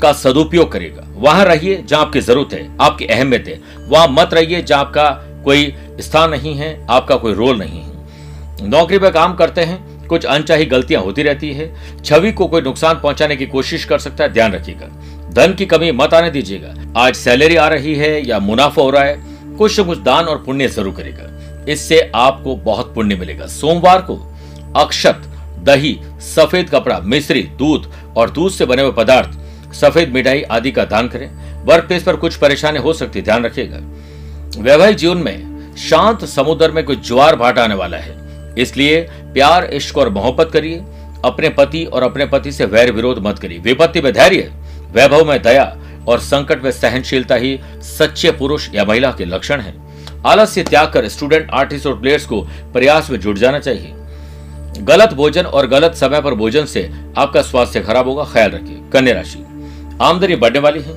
का 0.02 0.12
सदुपयोग 0.14 0.72
करेगा 0.72 1.08
वहाँ 1.18 1.46
रहिए 1.46 1.84
जहाँ 1.84 2.06
आपकी 2.06 2.22
ज़रूरत 2.22 2.54
है, 2.54 2.78
आपकी 2.82 3.06
अहमियत 3.08 3.48
है। 3.48 3.60
वहाँ 3.90 4.08
मत 4.12 4.34
रहिए 4.34 4.62
जहाँ 4.62 4.82
आपका 4.82 5.10
कोई 5.44 5.74
स्थान 6.00 6.30
नहीं 6.30 6.56
है, 6.56 6.86
आपका 6.88 7.16
कोई 7.16 7.34
रोल 7.34 7.58
नहीं 7.58 7.82
है। 7.82 8.70
नौकरी 8.70 9.00
पर 9.00 9.12
काम 9.12 9.34
करते 9.36 9.62
हैं 9.62 9.97
कुछ 10.08 10.26
अनचाही 10.26 10.66
गलतियाँ 10.66 11.02
होती 11.02 11.24
रहती 11.24 11.52
है। 11.54 11.72
छवि 12.02 12.32
को 12.32 12.48
कोई 12.48 12.62
नुकसान 12.62 13.00
पहुँचाने 13.00 13.36
की 13.36 13.46
कोशिश 13.46 13.86
कर 13.86 14.00
सकता 14.00 14.24
है, 14.24 14.34
ध्यान 14.34 14.54
रखिएगा। 14.54 14.88
धन 15.32 15.54
की 15.54 15.66
कमी 15.66 15.92
मत 15.92 16.14
आने 16.14 16.30
दीजिएगा। 16.32 16.74
आज 16.98 17.16
सैलरी 17.16 17.56
आ 17.56 17.68
रही 17.68 17.96
है 17.96 18.28
या 18.28 18.40
मुनाफा 18.40 18.82
हो 18.82 18.90
रहा 18.90 19.04
है, 19.04 19.18
कुछ 19.58 19.80
न 19.80 19.84
कुछ 19.84 19.98
दान 20.00 20.26
और 20.26 20.44
पुण्य 20.44 20.68
ज़रूर 20.68 20.94
करेगा 20.94 21.66
इससे 21.72 22.00
आपको 22.16 22.56
बहुत 22.56 22.94
पुण्य 22.96 23.16
मिलेगा। 23.16 23.46
सोमवार 23.48 24.02
को 24.02 24.16
अक्षत, 24.76 25.22
दही, 25.64 25.98
सफ़ेद 26.26 26.70
कपड़ा, 26.70 27.00
मिश्री, 27.00 27.42
दूध 27.58 27.92
और 28.18 28.30
दूध 28.30 28.52
से 28.52 28.66
बने 28.66 28.82
हुए 28.82 28.92
पदार्थ, 28.92 29.74
सफ़ेद 29.76 30.10
मिठाई 30.10 30.42
आदि 30.42 30.72
का 30.72 30.86
दान 30.86 31.08
करें। 31.08 31.30
वर्क 31.66 31.88
प्लेस 31.88 32.04
पर 32.04 32.16
कुछ 32.16 32.36
परेशानी 32.36 32.80
हो 32.80 32.94
सकती 32.94 33.20
है, 33.20 33.26
ध्यान 33.26 33.46
रखिएगा। 33.46 33.80
वैवाहिक 34.62 34.98
जीवन 34.98 35.18
में 35.18 35.76
शांत 35.80 36.26
समुद्र 36.26 36.72
में 36.72 36.84
कोई 36.86 36.96
ज्वार 36.96 37.36
भाट 37.36 37.60
आने 37.60 37.76
वाला 37.76 37.98
है। 37.98 38.16
इसलिए 38.58 39.02
प्यार, 39.34 39.66
इश्क 39.66 39.98
और 39.98 40.10
मोहब्बत 40.10 40.52
करिए। 40.54 40.84
अपने 41.26 41.50
पति 41.50 41.84
और 41.86 42.04
अपने 42.04 42.26
पति 42.26 42.52
से 42.52 42.66
वैर 42.66 42.92
विरोध 42.92 43.20
मत 43.20 43.40
करिए। 43.40 43.60
विपत्ति 43.60 44.02
में 44.02 44.12
धैर्य, 44.14 44.52
वैभव 44.92 45.26
में 45.26 45.42
दया 45.42 45.76
और 46.08 46.20
संकट 46.20 46.64
में 46.64 46.72
सहनशीलता 46.72 47.36
ही 47.36 47.60
सच्चे 47.88 48.32
पुरुष 48.32 48.70
या 48.76 48.86
महिला 48.86 49.12
के 49.12 49.26
लक्षण 49.26 49.62
है। 49.62 49.74
आलस्य 50.26 50.64
त्याग 50.64 50.92
कर 50.92 51.08
स्टूडेंट 51.08 51.50
आर्टिस्ट 51.54 51.88
और 51.88 52.00
प्लेयर्स 52.00 52.26
को 52.26 52.42
प्रयास 52.74 53.10
में 53.10 53.20
जुट 53.20 53.38
जाना 53.38 53.60
चाहिए। 53.60 53.94
गलत 54.80 55.14
भोजन 55.14 55.44
और 55.44 55.68
गलत 55.68 55.94
समय 55.96 56.22
पर 56.22 56.34
भोजन 56.36 56.66
से 56.66 56.90
आपका 57.18 57.42
स्वास्थ्य 57.42 57.82
खराब 57.82 58.08
होगा, 58.08 58.24
ख्याल 58.24 58.52
रखिए। 58.52 58.82
कन्या 58.94 59.14
राशि, 59.14 59.40
आमदनी 60.02 60.36
बढ़ने 60.36 60.60
वाली 60.60 60.82
है। 60.82 60.94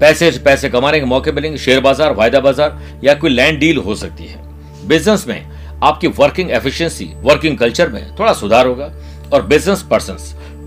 पैसे 0.00 0.30
पैसे 0.44 0.68
कमाने 0.68 0.98
के 1.00 1.06
मौके 1.06 1.32
मिलेंगे। 1.32 1.58
शेयर 1.58 1.80
बाज़ार, 1.80 2.12
वायदा 2.12 2.40
बाज़ार 2.40 3.00
या 3.04 3.14
कोई 3.14 3.30
लैंड 3.30 3.58
डील 3.60 3.76
हो 3.78 3.94
सकती 3.94 4.26
है। 4.26 4.36
बिज़नेस 4.88 5.26
में 5.28 5.57
आपकी 5.82 6.06
वर्किंग 6.06 6.50
एफिशिएंसी 6.50 7.04
वर्किंग 7.16 7.58
कल्चर 7.58 7.88
में 7.88 8.16
थोड़ा 8.18 8.32
सुधार 8.32 8.66
होगा। 8.66 8.92
और 9.32 9.42
बिज़नेस 9.42 9.82
पर्सन 9.82 10.16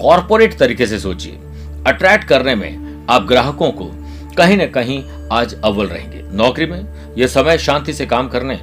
कॉरपोरेट 0.02 0.58
तरीके 0.58 0.88
से 0.88 1.00
सोचिए। 1.00 1.40
अट्रैक्ट 1.88 2.24
करने 2.24 2.56
में 2.56 3.06
आप 3.10 3.24
ग्राहकों 3.24 3.72
को 3.72 3.90
कहीं 4.38 4.58
ना 4.58 4.66
कहीं 4.66 5.04
आज 5.32 5.56
अव्वल 5.64 5.88
रहेंगे। 5.88 6.22
नौकरी 6.34 6.66
में 6.66 6.86
यह 7.18 7.28
समय 7.28 7.58
शांति 7.58 7.94
से 7.94 8.06
काम 8.06 8.28
करने 8.28 8.60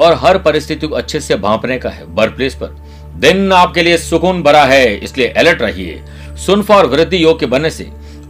और 0.00 0.14
हर 0.14 0.38
परिस्थिति 0.38 0.86
को 0.86 0.94
अच्छे 0.94 1.20
से 1.20 1.36
भांपने 1.36 1.78
का 1.78 1.90
है। 1.90 2.04
वर्क 2.04 2.34
प्लेस 2.36 2.54
पर 2.54 2.76
दिन 3.16 3.52
आपके 3.52 3.82
लिए 3.82 3.96
सुकून 3.96 4.42
भरा 4.42 4.64
है, 4.64 4.96
इसलिए 4.96 5.28
अलर्ट 5.28 5.62
रहिए। 5.62 6.02
सुनफा 6.46 6.76
और 6.76 6.86
वृद्धि 6.86 7.22
योग 7.24 7.40
के 7.40 7.46
बनने 7.46 7.70
से 7.70 7.84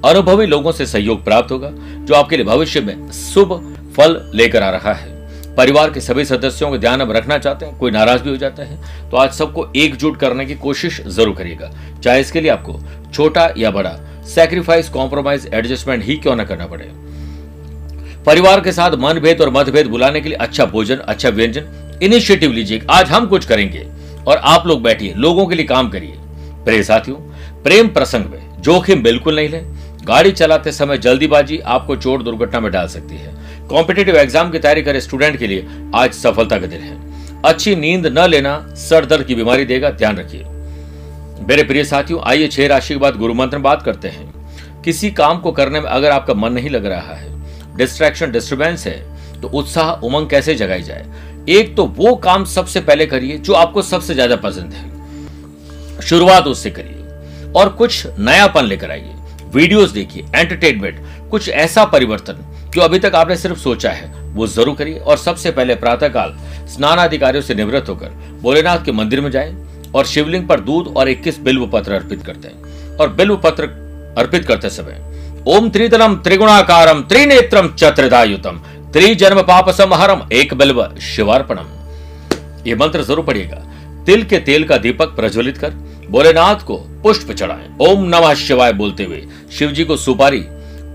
अनुभवी 0.05 0.46
लोगों 0.46 0.73
से 0.73 0.87
सहयोग 0.87 1.25
प्राप्त 1.25 1.52
होगा, 1.52 1.70
जो 2.05 2.14
आपके 2.14 2.37
लिए 2.37 2.46
भविष्य 2.46 2.81
में 2.81 3.11
शुभ 3.12 3.55
फल 3.96 4.31
लेकर 4.35 4.62
आ 4.62 4.70
रहा 4.70 4.93
है। 4.93 5.18
परिवार 5.59 5.91
के 5.91 6.01
सभी 6.01 6.25
सदस्यों 6.25 6.69
को 6.71 6.79
ध्यान 6.79 7.03
में 7.03 7.15
रखना 7.15 7.37
चाहते 7.39 7.67
हैं, 7.67 7.77
कोई 7.79 7.91
नाराज़ 7.91 8.23
भी 8.23 8.31
हो 8.31 8.37
जाता 8.37 8.63
है 8.63 9.09
तो 9.11 9.17
आज 9.17 9.31
सबको 9.33 9.67
एकजुट 9.77 10.17
करने 10.17 10.45
की 10.47 10.55
कोशिश 10.57 11.01
ज़रूर 11.07 11.35
करिएगा। 11.37 11.71
चाहे 12.03 12.21
इसके 12.21 12.41
लिए 12.41 12.51
आपको 12.51 12.79
छोटा 13.13 13.49
या 13.59 13.71
बड़ा 13.71 13.91
सेक्रीफाइस 14.27 14.89
कॉम्प्रोमाइज 14.89 15.49
एडजस्टमेंट 15.53 16.05
ही 16.05 16.17
क्यों 16.17 16.35
ना 16.37 16.45
करना 16.45 16.67
पड़े। 16.67 16.85
परिवार 18.27 18.61
के 18.61 18.73
साथ 18.73 18.95
मनभेद 19.00 19.41
और 19.41 19.50
मतभेद 19.50 19.87
बुलाने 19.87 20.21
के 20.21 20.29
लिए 20.29 20.38
अच्छा 20.38 20.65
भोजन 20.67 20.97
अच्छा 20.97 21.29
व्यंजन 21.31 21.99
इनिशिएटिव 22.03 22.53
लीजिए, 22.53 22.81
आज 22.91 23.11
हम 23.11 23.27
कुछ 23.27 23.47
करेंगे 23.47 23.87
और 24.27 24.37
आप 24.37 24.67
लोग 24.67 24.83
बैठिए, 24.83 25.15
लोगों 25.17 25.47
के 25.47 25.55
लिए 25.55 25.67
काम 25.67 25.88
करिए। 25.88 26.15
प्रिय 26.65 26.83
साथियों, 26.83 27.17
प्रेम 27.65 27.88
प्रसंग 27.88 28.25
में 28.27 28.62
जोखिम 28.62 29.03
बिल्कुल 29.03 29.37
नहीं 29.37 29.49
ले। 29.49 29.61
गाड़ी 30.05 30.33
चलाते 30.33 30.73
समय 30.73 30.99
जल्दीबाजी 30.99 31.59
आपको 31.59 31.97
चोट 31.97 32.23
दुर्घटना 32.23 32.61
में 32.61 32.71
डाल 32.73 32.88
सकती 32.88 33.17
है। 33.17 33.37
कॉम्पिटेटिव 33.71 34.17
एग्ज़ाम 34.17 34.51
की 34.51 34.59
तैयारी 34.59 34.83
करे 34.83 35.01
स्टूडेंट 35.01 35.37
के 35.39 35.47
लिए 35.47 35.67
आज 35.95 36.13
सफलता 36.13 36.59
का 36.59 36.67
दिन 36.67 36.81
है। 36.81 37.43
अच्छी 37.45 37.75
नींद 37.77 38.07
न 38.09 38.27
लेना 38.27 38.55
सर 38.79 39.07
दर्द 39.07 39.27
की 39.27 39.35
बीमारी 39.35 39.65
देगा, 39.65 39.91
ध्यान 39.91 40.17
रखिए। 40.17 40.45
मेरे 41.41 41.63
प्रिय 41.63 41.85
साथियों, 41.85 42.21
आइए 42.23 42.49
छह 42.49 42.67
राशि 42.67 42.95
के 42.95 43.01
बाद 43.01 43.17
गुरु 43.17 43.35
मंत्र 43.35 43.59
बात 43.59 43.83
करते 43.83 44.09
हैं। 44.09 44.83
किसी 44.85 45.11
काम 45.13 45.39
को 45.41 45.53
करने 45.53 45.81
में 45.81 45.89
अगर 45.89 46.11
आपका 46.11 46.35
मन 46.35 46.53
नहीं 46.53 46.71
लग 46.71 46.87
रहा 46.87 47.15
है 47.15 47.77
डिस्ट्रैक्शन 47.77 48.31
डिस्टर्बेंस 48.33 48.87
है 48.87 49.41
तो 49.41 49.49
उत्साह, 49.51 49.91
उमंग 49.93 50.29
कैसे 50.29 50.55
जगाई 50.57 50.83
जाए? 50.83 51.07
एक 51.51 51.77
तो 51.77 51.85
वो 51.87 52.15
काम 52.17 52.45
सबसे 52.47 52.81
पहले 52.81 53.07
करिए 53.07 53.39
जो 53.39 53.53
आपको 53.55 53.83
सबसे 53.85 54.15
ज़्यादा 54.15 54.37
पसंद 54.39 54.73
है। 54.73 56.01
शुरुआत 56.03 56.47
उससे 56.47 56.71
करिए 56.71 57.53
और 57.53 57.69
कुछ 57.71 58.07
नयापन 58.19 58.65
लेकर 58.65 58.91
आइए। 58.91 59.15
वीडियोस 59.53 59.91
देखिए 59.91 60.25
एंटरटेनमेंट 60.35 61.01
कुछ 61.31 61.49
ऐसा 61.51 61.85
परिवर्तन 61.87 62.45
जो 62.75 62.81
अभी 62.81 62.99
तक 62.99 63.15
आपने 63.15 63.37
सिर्फ़ 63.37 63.59
सोचा 63.59 63.91
है, 63.91 64.13
वो 64.29 64.47
ज़रूर 64.47 64.75
करिए 64.77 64.99
और 64.99 65.17
सबसे 65.17 65.51
पहले 65.51 65.75
प्रातःकाल 65.75 66.37
स्नान 66.69 66.99
अधिकारियों 66.99 67.43
से 67.43 67.55
निवृत्त 67.55 67.89
होकर 67.89 68.11
भोलेनाथ 68.43 68.85
के 68.85 68.93
मंदिर 68.93 69.21
में 69.21 69.31
जाएँ 69.31 69.57
और 69.95 70.07
शिवलिंग 70.07 70.47
पर 70.49 70.61
दूध 70.61 70.95
और 70.97 71.09
21 71.09 71.39
बिल्व 71.41 71.67
पत्र 71.67 71.93
अर्पित 71.93 72.23
करते 72.23 72.49
हैं। 72.49 72.97
और 72.97 73.09
बिल्व 73.09 73.37
पत्र 73.37 73.65
अर्पित 74.19 74.45
करते 74.45 74.71
समय, 74.71 75.01
ओम 75.49 75.69
त्रिदलम 75.71 76.17
त्रिगुणाकारम 76.17 77.03
त्रिनेत्रम 77.03 77.69
चत्रिदायुतम, 77.75 78.61
त्रिजन्म 78.93 79.43
पाप 79.43 79.71
समहरम 79.71 80.29
एक 80.33 80.55
बिल्व 80.55 80.89
शिवार्पणम। 81.07 81.67
ये 82.67 82.75
मंत्र 82.75 83.03
ज़रूर 83.03 83.25
पढ़िएगा। 83.25 83.65
तिल 84.07 84.23
के 84.25 84.39
तेल 84.41 84.65
का 84.65 84.77
दीपक 84.77 85.15
प्रज्वलित 85.17 85.59
कर 85.59 85.71
भोलेनाथ 86.11 86.65
को 86.67 86.77
पुष्प 87.03 87.33
चढ़ाएँ। 87.33 87.69
ओम 87.81 88.05
नमः 88.07 88.35
शिवाय 88.37 88.73
बोलते 88.73 89.05
हुए 89.05 89.23
शिव 89.53 89.71
जी 89.71 89.85
को 89.85 89.97
सुपारी, 89.97 90.41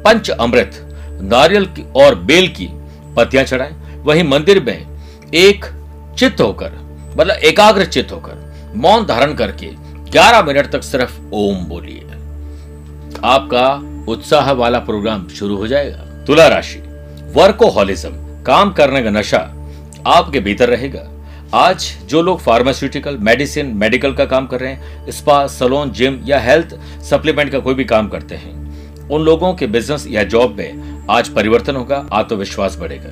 पंच 0.06 0.30
अमृत 0.30 0.80
नारियल 1.24 1.66
की 1.68 1.86
और 1.96 2.16
बेल 2.22 2.48
की 2.50 2.68
पत्तियाँ 3.16 3.44
चढ़ाएँ। 3.44 3.74
वहीं 4.06 4.24
मंदिर 4.24 4.64
में 4.64 5.32
एक 5.36 5.66
चित्त 6.20 6.42
होकर 6.42 6.72
मतलब 7.18 7.44
एकाग्र 7.46 7.86
चित्त 7.86 8.12
होकर 8.12 8.74
मौन 8.76 9.06
धारण 9.06 9.34
करके 9.34 9.68
11 10.12 10.42
मिनट 10.44 10.72
तक 10.72 10.84
सिर्फ़ 10.84 11.20
ओम 11.34 11.64
बोलिए। 11.66 12.00
आपका 13.26 13.68
उत्साह 14.08 14.52
वाला 14.52 14.80
प्रोग्राम 14.80 15.28
शुरू 15.30 15.58
हो 15.58 15.68
जाएगा। 15.68 16.26
तुला 16.26 16.48
राशि, 16.48 16.80
वर्कोहॉलिज्म, 17.36 18.12
काम 18.44 18.72
करने 18.74 19.04
का 19.04 19.10
नशा 19.10 19.40
आपके 20.08 20.40
भीतर 20.40 20.70
रहेगा। 20.70 21.10
आज 21.56 21.86
जो 22.06 22.22
लोग 22.22 22.40
फार्मास्यूटिकल 22.40 23.18
मेडिसिन 23.18 23.66
मेडिकल 23.76 24.14
का 24.14 24.26
काम 24.26 24.48
कर 24.48 24.60
रहे 24.60 24.72
हैं 24.72 25.12
स्पा 25.12 25.46
सलोन 25.50 25.92
जिम 25.92 26.20
या 26.26 26.40
हेल्थ 26.40 26.76
सप्लीमेंट 27.04 27.52
का 27.52 27.60
कोई 27.60 27.74
भी 27.74 27.86
काम 27.86 28.08
करते 28.10 28.36
हैं, 28.36 28.54
उन 29.08 29.22
लोगों 29.22 29.54
के 29.54 29.68
बिज़नेस 29.68 30.06
या 30.08 30.24
जॉब 30.26 30.56
में 30.58 30.93
आज 31.10 31.30
परिवर्तन 31.30 31.76
होगा, 31.76 32.06
आत्मविश्वास 32.14 32.78
बढ़ेगा। 32.78 33.10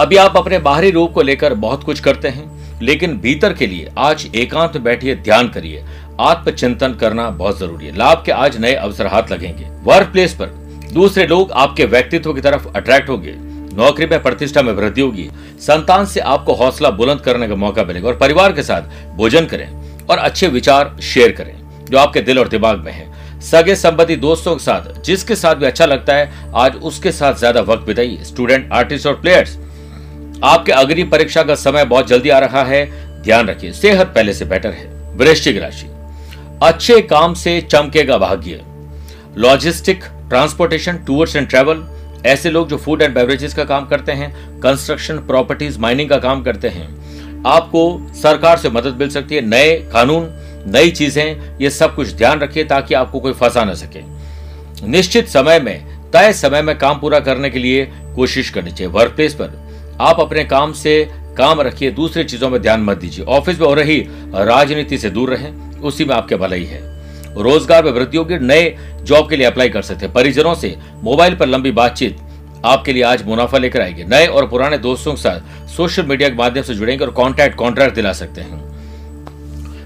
अभी 0.00 0.16
आप 0.16 0.36
अपने 0.36 0.58
बाहरी 0.58 0.90
रूप 0.90 1.12
को 1.12 1.22
लेकर 1.22 1.54
बहुत 1.54 1.84
कुछ 1.84 2.00
करते 2.00 2.28
हैं, 2.28 2.80
लेकिन 2.82 3.18
भीतर 3.18 3.52
के 3.52 3.66
लिए 3.66 3.88
आज 3.98 4.30
एकांत 4.34 4.76
बैठिए, 4.76 5.14
ध्यान 5.14 5.48
करिए। 5.48 5.84
आत्मचिंतन 6.20 6.94
करना 6.94 7.30
बहुत 7.30 7.58
ज़रूरी 7.58 7.86
है। 7.86 7.96
लाभ 7.96 8.22
के 8.26 8.32
आज 8.32 8.60
नए 8.60 8.74
अवसर 8.74 9.06
हाथ 9.06 9.22
लगेंगे। 9.32 9.64
वर्क 9.82 10.08
प्लेस 10.08 10.34
पर 10.34 10.46
दूसरे 10.92 11.26
लोग 11.26 11.52
आपके 11.52 11.84
व्यक्तित्व 11.84 12.34
की 12.34 12.40
तरफ़ 12.40 12.68
अट्रैक्ट 12.76 13.08
होंगे। 13.08 13.34
नौकरी 13.76 14.06
में 14.06 14.22
प्रतिष्ठा 14.22 14.62
में 14.62 14.72
वृद्धि 14.72 15.00
होगी। 15.00 15.30
संतान 15.60 16.06
से 16.06 16.20
आपको 16.20 16.54
हौसला 16.54 16.90
बुलंद 16.90 17.20
करने 17.20 17.48
का 17.48 17.54
मौका 17.54 17.84
मिलेगा। 17.84 18.08
और 18.08 18.16
परिवार 18.16 18.52
के 18.52 18.62
साथ 18.62 19.14
भोजन 19.16 19.44
करें 19.44 19.98
और 20.10 20.18
अच्छे 20.18 20.48
विचार 20.48 20.96
शेयर 21.02 21.32
करें, 21.32 21.86
जो 21.90 21.98
आपके 21.98 22.20
दिल 22.20 22.38
और 22.38 22.48
दिमाग 22.48 22.78
में 22.78 22.92
है। 22.92 23.09
सगे 23.42 23.74
संबंधी 23.76 24.16
दोस्तों 24.18 24.54
के 24.54 24.62
साथ, 24.62 25.02
जिसके 25.02 25.36
साथ 25.36 25.54
भी 25.54 25.66
अच्छा 25.66 25.86
लगता 25.86 26.14
है, 26.14 26.30
आज 26.54 26.76
उसके 26.76 27.12
साथ 27.12 27.34
ज़्यादा 27.34 27.60
वक्त 27.62 27.86
बिताइए। 27.86 28.24
स्टूडेंट 28.24 28.72
आर्टिस्ट 28.72 29.06
और 29.06 29.14
प्लेयर्स 29.20 29.56
आपके 30.44 30.72
अग्नि 30.72 31.04
परीक्षा 31.06 31.42
का 31.42 31.54
समय 31.56 31.84
बहुत 31.84 32.08
जल्दी 32.08 32.28
आ 32.30 32.38
रहा 32.38 32.64
है। 32.64 32.84
ध्यान 33.22 33.48
रखिए, 33.48 33.72
सेहत 33.72 34.06
पहले 34.06 34.32
से 34.34 34.44
बेटर 34.46 34.70
है। 34.70 34.88
वृश्चिक 35.16 35.58
राशि, 35.58 35.86
अच्छे 36.62 37.00
काम 37.02 37.34
से 37.36 37.60
चमकेगा 37.62 38.18
भाग्य। 38.18 38.60
Logistic 39.36 40.04
transportation 40.28 40.96
tours 41.06 41.36
and 41.36 41.48
travel 41.48 41.84
ऐसे 42.26 42.50
लोग 42.50 42.68
जो 42.68 42.76
फ़ूड 42.76 43.02
एंड 43.02 43.14
बेवरेजेस 43.14 43.54
का 43.54 43.64
काम 43.64 43.86
करते 43.86 44.12
हैं 44.12 44.30
कंस्ट्रक्शन 44.60 45.18
प्रॉपर्टीज़ 45.26 45.78
माइनिंग 45.78 46.08
का 46.10 46.18
काम 46.18 46.42
करते 46.42 46.68
हैं, 46.68 46.88
आपको 47.46 47.82
सरकार 48.14 48.56
से 48.58 48.70
मदद 48.70 48.96
मिल 48.98 49.10
सकती 49.10 49.34
है। 49.34 49.40
नए 49.42 49.74
कानून 49.92 50.28
नई 50.66 50.90
चीज़ें, 50.90 51.58
ये 51.60 51.70
सब 51.70 51.94
कुछ 51.94 52.12
ध्यान 52.12 52.40
रखिए 52.40 52.64
ताकि 52.64 52.94
आपको 52.94 53.20
कोई 53.20 53.32
फंसा 53.32 53.64
ना 53.64 53.74
सके। 53.74 54.00
निश्चित 54.86 55.28
समय 55.28 55.58
में, 55.60 56.10
तय 56.12 56.32
समय 56.32 56.62
में 56.62 56.76
काम 56.78 57.00
पूरा 57.00 57.20
करने 57.20 57.50
के 57.50 57.58
लिए 57.58 57.84
कोशिश 58.16 58.50
करनी 58.50 58.70
चाहिए 58.70 58.92
वर्क 58.92 59.12
प्लेस 59.12 59.34
पर। 59.34 59.58
आप 60.00 60.20
अपने 60.20 60.44
काम 60.44 60.72
से 60.72 61.04
काम 61.36 61.60
रखिए, 61.60 61.90
दूसरी 61.90 62.24
चीज़ों 62.24 62.50
में 62.50 62.60
ध्यान 62.62 62.82
मत 62.82 62.96
दीजिए। 62.96 63.24
ऑफ़िस 63.24 63.60
में 63.60 63.66
हो 63.66 63.74
रही 63.74 63.98
राजनीति 64.34 64.98
से 64.98 65.10
दूर 65.10 65.30
रहें, 65.30 65.52
उसी 65.80 66.04
में 66.04 66.14
आपके 66.14 66.36
भलाई 66.36 66.64
है। 66.64 66.80
रोज़गार 67.34 67.84
में 67.84 67.90
वृद्धि 67.92 68.18
होगी 68.18 68.38
नए 68.38 68.74
जॉब 69.02 69.28
के 69.30 69.36
लिए 69.36 69.46
अप्लाई 69.46 69.68
कर 69.68 69.82
सकते 69.82 70.06
हैं। 70.06 70.12
परिजनों 70.14 70.54
से 70.54 70.76
मोबाइल 71.02 71.34
पर 71.34 71.46
लंबी 71.46 71.70
बातचीत 71.72 72.18
आपके 72.64 72.92
लिए 72.92 73.02
आज 73.02 73.22
मुनाफा 73.26 73.58
लेकर 73.58 73.80
आएगी। 73.80 74.04
नए 74.04 74.26
और 74.26 74.48
पुराने 74.48 74.78
दोस्तों 74.78 75.12
के 75.12 75.20
साथ 75.20 75.68
सोशल 75.68 76.06
मीडिया 76.06 76.28
के 76.28 76.34
माध्यम 76.34 76.62
से 76.62 76.74
जुड़ेंगे 76.74 77.04
और 77.04 77.10
कॉन्टैक्ट 77.10 77.56
कॉन्ट्रैक्ट 77.56 77.94
दिला 77.94 78.12
सकते 78.12 78.40
हैं। 78.40 78.69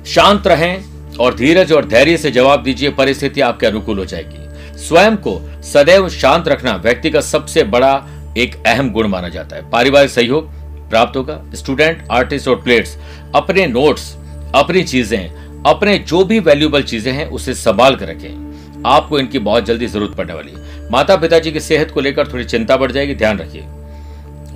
शांत 0.07 0.47
रहें 0.47 1.17
और 1.21 1.35
धीरज 1.35 1.73
और 1.73 1.85
धैर्य 1.85 2.17
से 2.17 2.31
जवाब 2.31 2.63
दीजिए, 2.63 2.91
परिस्थिति 2.91 3.41
आपके 3.41 3.67
अनुकूल 3.67 3.99
हो 3.99 4.05
जाएगी। 4.05 4.79
स्वयं 4.79 5.17
को 5.17 5.41
सदैव 5.63 6.09
शांत 6.09 6.49
रखना 6.49 6.75
व्यक्ति 6.77 7.11
का 7.11 7.21
सबसे 7.21 7.63
बड़ा 7.65 7.95
एक 8.39 8.57
अहम 8.67 8.91
गुण 8.91 9.09
माना 9.09 9.29
जाता 9.29 9.57
है। 9.57 9.71
पारिवारिक 9.71 10.11
सहयोग 10.11 10.51
प्राप्त 10.91 11.17
होगा। 11.17 11.41
स्टूडेंट, 11.55 12.07
आर्टिस्ट 12.11 12.49
और 12.49 12.57
प्लेयर्स, 12.57 12.97
अपने 13.35 13.67
नोट्स, 13.67 14.15
अपनी 14.55 14.83
चीज़ें, 14.83 15.63
अपने 15.67 15.99
जो 15.99 16.25
भी 16.25 16.39
वैल्यूबल 16.41 16.83
चीज़ें 16.83 17.13
हैं, 17.13 17.29
उसे 17.29 17.55
संभाल 17.55 17.97
कर 17.97 18.09
रखें। 18.09 18.83
आपको 18.87 19.19
इनकी 19.19 19.39
बहुत 19.39 19.65
जल्दी 19.65 19.87
ज़रूरत 19.87 20.17
पड़ने 20.17 20.35
वाली 20.35 20.51
है। 20.51 20.91
माता 20.91 21.17
पिताजी 21.17 21.53
की 21.53 21.61
सेहत 21.61 21.91
को 21.91 22.01
लेकर 22.01 22.33
थोड़ी 22.33 22.45
चिंता 22.45 22.77
बढ़ 22.77 22.93
जाएगी, 22.93 23.15
ध्यान 23.15 23.39
रखिए। 23.39 23.63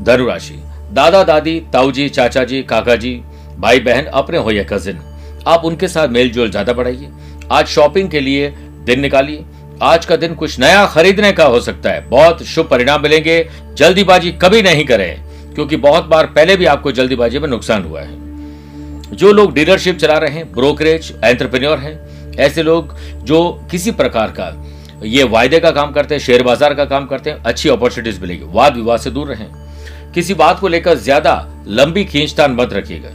धनुराशि 0.03 0.63
दादा 0.93 1.23
दादी 1.25 1.61
ताऊ 1.73 1.93
जी 1.93 2.09
चाचा 2.09 2.45
जी 2.45 2.63
काका 2.63 2.97
जी 2.97 3.15
भाई 3.59 3.81
बहन 3.81 4.05
अपने 4.05 4.39
हो 4.39 4.51
या 4.51 4.65
कजिन 4.65 5.01
आप 5.47 5.65
उनके 5.65 5.89
साथ 5.89 6.09
मेल 6.09 6.31
जोल 6.31 6.51
ज़्यादा 6.51 6.73
बढ़ाइए। 6.73 7.09
आज 7.53 7.67
शॉपिंग 7.67 8.11
के 8.11 8.21
लिए 8.21 8.49
दिन 8.85 9.01
निकालिए। 9.01 9.45
आज 9.83 10.07
का 10.07 10.17
दिन 10.17 10.35
कुछ 10.35 10.59
नया 10.61 10.85
खरीदने 10.87 11.33
का 11.33 11.45
हो 11.45 11.61
सकता 11.61 11.91
है। 11.91 12.09
बहुत 12.09 12.43
शुभ 12.45 12.69
परिणाम 12.69 13.03
मिलेंगे। 13.03 13.49
जल्दीबाजी 13.75 14.33
कभी 14.43 14.63
नहीं 14.63 14.85
करें, 14.85 15.55
क्योंकि 15.55 15.77
बहुत 15.79 16.05
बार 16.05 16.27
पहले 16.29 16.57
भी 16.57 16.65
आपको 16.67 16.93
जल्दीबाजी 16.93 17.39
में 17.39 17.49
नुकसान 17.49 17.85
हुआ 17.85 18.01
है। 18.01 19.17
जो 19.17 19.33
लोग 19.33 19.53
डीलरशिप 19.55 19.97
चला 19.97 20.17
रहे 20.19 20.31
हैं, 20.31 20.53
ब्रोकरेज, 20.53 21.13
एंटरप्रेन्योर 21.25 21.79
हैं, 21.79 22.35
ऐसे 22.37 22.63
लोग 22.63 22.95
जो 23.25 23.41
किसी 23.71 23.91
प्रकार 23.93 24.31
का 24.31 24.53
ये 25.05 25.25
वायदे 25.25 25.59
का 25.61 25.71
काम 25.71 25.93
करते 25.93 26.15
हैं, 26.15 26.23
शेयर 26.23 26.43
बाज़ार 26.43 26.75
का 26.75 26.85
काम 26.85 27.07
करते 27.07 27.31
हैं, 27.31 27.43
अच्छी 27.43 27.69
अपॉर्चुनिटीज़ 27.69 28.21
मिलेगी। 28.21 28.45
वाद 28.47 28.77
विवाद 28.77 29.01
से 29.01 29.11
दूर 29.11 29.29
रहें। 29.29 29.47
किसी 30.15 30.35
बात 30.35 30.61
को 30.61 30.69
लेकर 30.69 30.99
ज़्यादा 30.99 31.65
लंबी 31.69 32.05
खींचतान 32.05 32.53
मत 32.53 32.73
रखिएगा। 32.73 33.11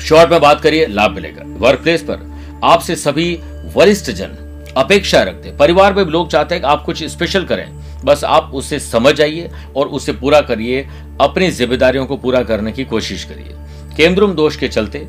शॉर्ट 0.00 0.30
में 0.30 0.40
बात 0.40 0.60
करिए, 0.60 0.86
लाभ 0.86 1.10
मिलेगा। 1.10 1.42
वर्क 1.46 1.80
प्लेस 1.80 2.02
पर 2.02 2.34
आपसे 2.64 2.96
सभी 2.96 3.40
वरिष्ठ 3.76 4.10
जन 4.10 4.36
अपेक्षा 4.76 5.22
रखते 5.22 5.56
परिवार 5.56 5.94
में 5.94 6.04
लोग 6.04 6.30
चाहते 6.30 6.54
हैं 6.54 6.62
कि 6.62 6.68
आप 6.68 6.84
कुछ 6.84 7.04
स्पेशल 7.04 7.44
करें। 7.44 7.84
बस 8.04 8.24
आप 8.24 8.50
उससे 8.54 8.78
समझ 8.78 9.20
आइए 9.20 9.50
और 9.76 9.86
उसे 9.86 10.12
पूरा 10.12 10.40
करिए, 10.40 10.88
अपनी 11.20 11.50
जिम्मेदारियों 11.50 12.06
को 12.06 12.16
पूरा 12.16 12.42
करने 12.42 12.72
की 12.72 12.84
कोशिश 12.84 13.24
करिए। 13.24 13.54
केंद्रुम 13.96 14.32
दोष 14.32 14.56
के 14.56 14.68
चलते 14.68 15.08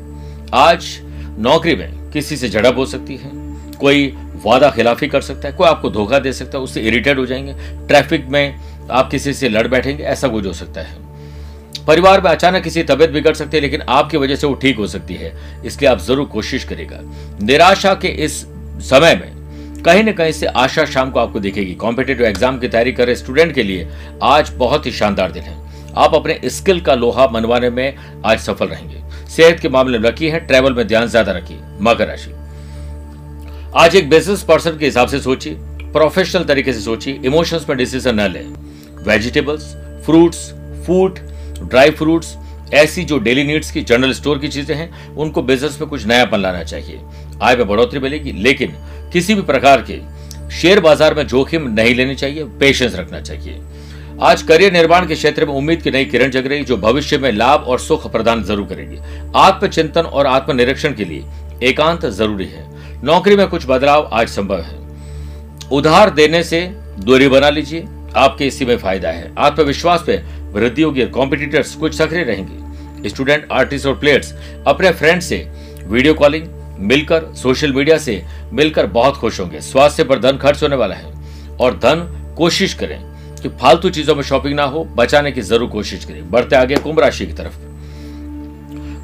आज 0.54 1.00
नौकरी 1.38 1.76
में 1.76 2.10
किसी 2.10 2.36
से 2.36 2.48
झड़प 2.48 2.76
हो 2.76 2.86
सकती 2.86 3.16
है। 3.16 3.30
कोई 3.72 4.16
वादा 4.44 4.70
खिलाफी 4.70 5.08
कर 5.08 5.20
सकता 5.20 5.48
है, 5.48 5.54
कोई 5.54 5.68
आपको 5.68 5.90
धोखा 5.90 6.18
दे 6.18 6.32
सकता 6.32 6.58
है, 6.58 6.64
उससे 6.64 6.80
इरिटेट 6.80 7.18
हो 7.18 7.26
जाएँगे। 7.26 7.54
ट्रैफ़िक 7.86 8.26
में 8.28 8.60
आप 8.90 9.10
किसी 9.10 9.34
से 9.34 9.48
लड़ 9.48 9.68
बैठेंगे, 9.68 10.02
ऐसा 10.02 10.28
कुछ 10.28 10.46
हो 10.46 10.52
सकता 10.52 10.80
है। 10.80 11.05
परिवार 11.86 12.20
में 12.20 12.30
अचानक 12.30 12.62
किसी 12.62 12.82
तबियत 12.82 13.10
बिगड़ 13.10 13.32
सकती 13.34 13.56
है, 13.56 13.60
लेकिन 13.60 13.82
आपकी 13.82 14.16
वजह 14.16 14.36
से 14.36 14.46
वो 14.46 14.54
ठीक 14.54 14.76
हो 14.76 14.86
सकती 14.88 15.14
है। 15.14 15.32
इसलिए 15.64 15.90
आप 15.90 15.98
ज़रूर 16.00 16.26
कोशिश 16.28 16.64
करेगा 16.64 17.00
निराशा 17.42 17.94
के 17.94 18.08
इस 18.24 18.40
समय 18.84 19.14
में 19.14 19.34
कहीं 19.84 20.02
ना 20.04 20.12
कहीं 20.12 20.32
से 20.32 20.46
आशा 20.46 20.84
शाम 20.84 21.10
को 21.10 21.20
आपको 21.20 21.40
दिखेगी। 21.40 21.74
कॉम्पिटेटिव 21.76 22.26
एग्ज़ाम 22.26 22.58
की 22.58 22.68
तैयारी 22.68 22.92
कर 22.92 23.06
रहे 23.06 23.16
स्टूडेंट 23.16 23.54
के 23.54 23.62
लिए 23.62 23.88
आज 24.24 24.50
बहुत 24.56 24.86
ही 24.86 24.92
शानदार 24.92 25.32
दिन 25.32 25.42
है। 25.42 25.54
आप 25.96 26.14
अपने 26.14 26.38
स्किल 26.46 26.80
का 26.80 26.94
लोहा 26.94 27.26
मनवाने 27.32 27.70
में 27.70 27.94
आज 28.24 28.38
सफल 28.40 28.68
रहेंगे। 28.68 29.02
सेहत 29.28 29.60
के 29.60 29.68
मामले 29.68 29.98
में 29.98 30.08
लकी 30.08 30.28
है 30.28 30.40
ट्रेवल 30.40 30.74
में 30.74 30.86
ध्यान 30.86 31.06
ज़्यादा 31.06 31.32
रखिए, 31.32 31.58
मकर 31.80 32.06
राशि। 32.06 32.32
आज 33.76 33.96
एक 33.96 34.10
बिज़नेस 34.10 34.42
पर्सन 34.42 34.78
के 34.78 34.84
हिसाब 34.84 35.08
से 35.08 35.20
सोचिए 35.20 35.54
प्रोफेशनल 35.92 36.44
तरीके 36.44 36.72
से 36.72 36.80
सोचिए 36.80 37.20
इमोशंस 37.24 37.68
में 37.68 37.76
डिसीज़न 37.78 38.20
न 38.20 38.26
लें। 38.28 38.44
Vegetables 39.06 39.72
fruits 40.06 40.50
food 40.86 41.18
dry 41.60 41.90
fruits, 41.90 42.36
ऐसी 42.74 43.04
जो 43.04 43.18
डेली 43.18 43.44
नीड्स 43.44 43.70
की 43.70 43.82
जनरल 43.82 44.12
स्टोर 44.12 44.38
की 44.38 44.48
चीज़ें 44.48 44.74
हैं, 44.76 45.14
उनको 45.14 45.42
बिज़नेस 45.42 45.78
में 45.80 45.88
कुछ 45.90 46.06
नयापन 46.06 46.40
लाना 46.40 46.62
चाहिए। 46.62 47.00
आय 47.42 47.56
में 47.56 47.66
बढ़ोतरी 47.68 48.00
मिलेगी, 48.00 48.32
लेकिन 48.32 48.74
किसी 49.12 49.34
भी 49.34 49.42
प्रकार 49.42 49.84
के 49.90 50.00
शेयर 50.50 50.80
बाज़ार 50.80 51.14
में 51.14 51.26
जोखिम 51.26 51.68
नहीं 51.70 51.94
लेनी 51.94 52.14
चाहिए 52.14 52.44
पेशेंस 52.60 52.94
रखना 52.94 53.20
चाहिए। 53.20 53.60
आज 54.22 54.42
करियर 54.42 54.72
निर्माण 54.72 55.06
के 55.06 55.14
क्षेत्र 55.14 55.46
में 55.46 55.52
उम्मीद 55.54 55.82
की 55.82 55.90
नई 55.90 56.04
किरण 56.04 56.30
जग 56.30 56.46
रही, 56.46 56.64
जो 56.64 56.76
भविष्य 56.76 57.18
में 57.18 57.30
लाभ 57.32 57.64
और 57.64 57.78
सुख 57.78 58.10
प्रदान 58.12 58.42
ज़रूर 58.44 58.66
करेगी। 58.66 58.98
आत्मचिंतन 59.36 60.02
और 60.02 60.26
आत्मनिरीक्षण 60.26 60.94
के 60.94 61.04
लिए 61.04 61.24
एकांत 61.62 62.06
ज़रूरी 62.06 62.46
है। 62.46 62.64
नौकरी 63.04 63.36
में 63.36 63.46
कुछ 63.48 63.66
बदलाव 63.68 64.08
आज 64.12 64.28
संभव 64.28 64.60
है। 64.60 64.78
उधार 65.72 66.10
देने 66.10 66.42
से 66.42 66.60
दूरी 66.98 67.28
बना 67.28 67.50
लीजिए, 67.50 67.84
आपके 68.16 68.46
इसी 68.46 68.64
में 68.64 68.76
फ़ायदा 68.78 69.08
है। 69.08 69.32
आत्मविश्वास 69.38 70.04
पे 70.06 70.16
वृद्धि 70.56 70.82
होगी 70.82 71.06
कॉम्पिटिटर्स 71.08 71.74
कुछ 71.74 71.94
सक्रिय 71.94 72.22
रहेंगे। 72.24 73.08
स्टूडेंट 73.08 73.46
आर्टिस्ट 73.52 73.86
और 73.86 73.98
प्लेयर्स 73.98 74.34
अपने 74.66 74.90
फ्रेंड 74.92 75.20
से 75.22 75.36
वीडियो 75.84 76.14
कॉलिंग 76.14 76.46
मिलकर 76.82 77.24
सोशल 77.34 77.72
मीडिया 77.72 77.98
से 77.98 78.22
मिलकर 78.52 78.86
बहुत 78.92 79.16
खुश 79.16 79.40
होंगे। 79.40 79.60
स्वास्थ्य 79.62 80.04
पर 80.04 80.18
धन 80.20 80.38
खर्च 80.38 80.62
होने 80.62 80.76
वाला 80.76 80.94
है 80.94 81.12
और 81.56 81.78
धन 81.78 82.34
कोशिश 82.38 82.74
करें 82.74 82.98
कि 83.36 83.48
फालतू 83.60 83.90
चीज़ों 83.90 84.14
में 84.14 84.22
शॉपिंग 84.22 84.54
ना 84.54 84.64
हो, 84.64 84.84
बचाने 84.96 85.32
की 85.32 85.40
ज़रूर 85.42 85.68
कोशिश 85.68 86.04
करें। 86.04 86.30
बढ़ते 86.30 86.56
आगे 86.56 86.76
कुंभ 86.76 87.00
राशि 87.00 87.26
की 87.26 87.32
तरफ़। 87.32 87.64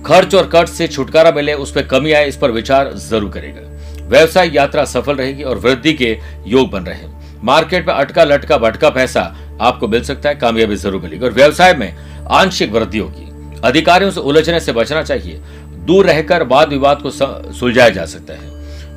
खर्च 0.04 0.34
और 0.34 0.48
कर्ज 0.48 0.68
से 0.68 0.88
छुटकारा 0.88 1.30
मिले, 1.32 1.54
उस 1.54 1.72
पर 1.72 1.82
कमी 1.82 2.12
आए, 2.12 2.28
इस 2.28 2.36
पर 2.36 2.50
विचार 2.50 2.92
ज़रूर 2.98 3.30
करेगा। 3.30 3.60
व्यवसाय 4.08 4.50
यात्रा 4.54 4.84
सफल 4.86 5.16
रहेगी 5.16 5.42
और 5.42 5.58
वृद्धि 5.58 5.92
के 5.92 6.16
योग 6.46 6.70
बन 6.70 6.84
रहे 6.84 7.10
मार्केट 7.42 7.86
में 7.86 7.94
अटका 7.94 8.24
लटका 8.24 8.56
भटका 8.58 8.90
पैसा 8.90 9.22
आपको 9.62 9.88
मिल 9.88 10.02
सकता 10.04 10.28
है, 10.28 10.34
कामयाबी 10.34 10.76
ज़रूर 10.76 11.02
मिलेगी। 11.02 11.24
और 11.24 11.32
व्यवसाय 11.32 11.74
में 11.74 11.92
आंशिक 12.32 12.72
वृद्धि 12.72 12.98
होगी। 12.98 13.60
अधिकारियों 13.64 14.10
से 14.10 14.20
उलझने 14.22 14.60
से 14.60 14.72
बचना 14.72 15.02
चाहिए। 15.02 15.40
दूर 15.86 16.06
रहकर 16.06 16.42
वाद 16.44 16.68
विवाद 16.68 17.02
को 17.02 17.10
सुलझाया 17.10 17.88
जा 17.90 18.04
सकता 18.06 18.34
है। 18.34 18.50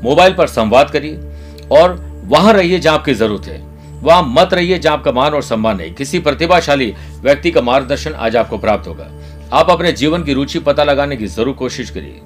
मोबाइल 0.03 0.33
पर 0.33 0.47
संवाद 0.47 0.89
करिए 0.89 1.67
और 1.71 1.95
वहाँ 2.25 2.53
रहिए 2.53 2.79
जहाँ 2.79 2.97
आपकी 2.97 3.13
ज़रूरत 3.13 3.45
है। 3.45 3.59
वहाँ 4.01 4.23
मत 4.29 4.53
रहिए 4.53 4.77
जहाँ 4.79 4.97
आपका 4.97 5.11
मान 5.11 5.33
और 5.33 5.41
सम्मान 5.43 5.77
नहीं। 5.77 5.93
किसी 5.93 6.19
प्रतिभाशाली 6.19 6.93
व्यक्ति 7.21 7.51
का 7.51 7.61
मार्गदर्शन 7.61 8.13
आज 8.13 8.35
आपको 8.35 8.57
प्राप्त 8.57 8.87
होगा। 8.87 9.09
आप 9.53 9.69
अपने 9.69 9.91
जीवन 9.91 10.23
की 10.23 10.33
रुचि 10.33 10.59
पता 10.59 10.83
लगाने 10.83 11.17
की 11.17 11.27
ज़रूर 11.27 11.53
कोशिश 11.53 11.89
करिए, 11.89 12.21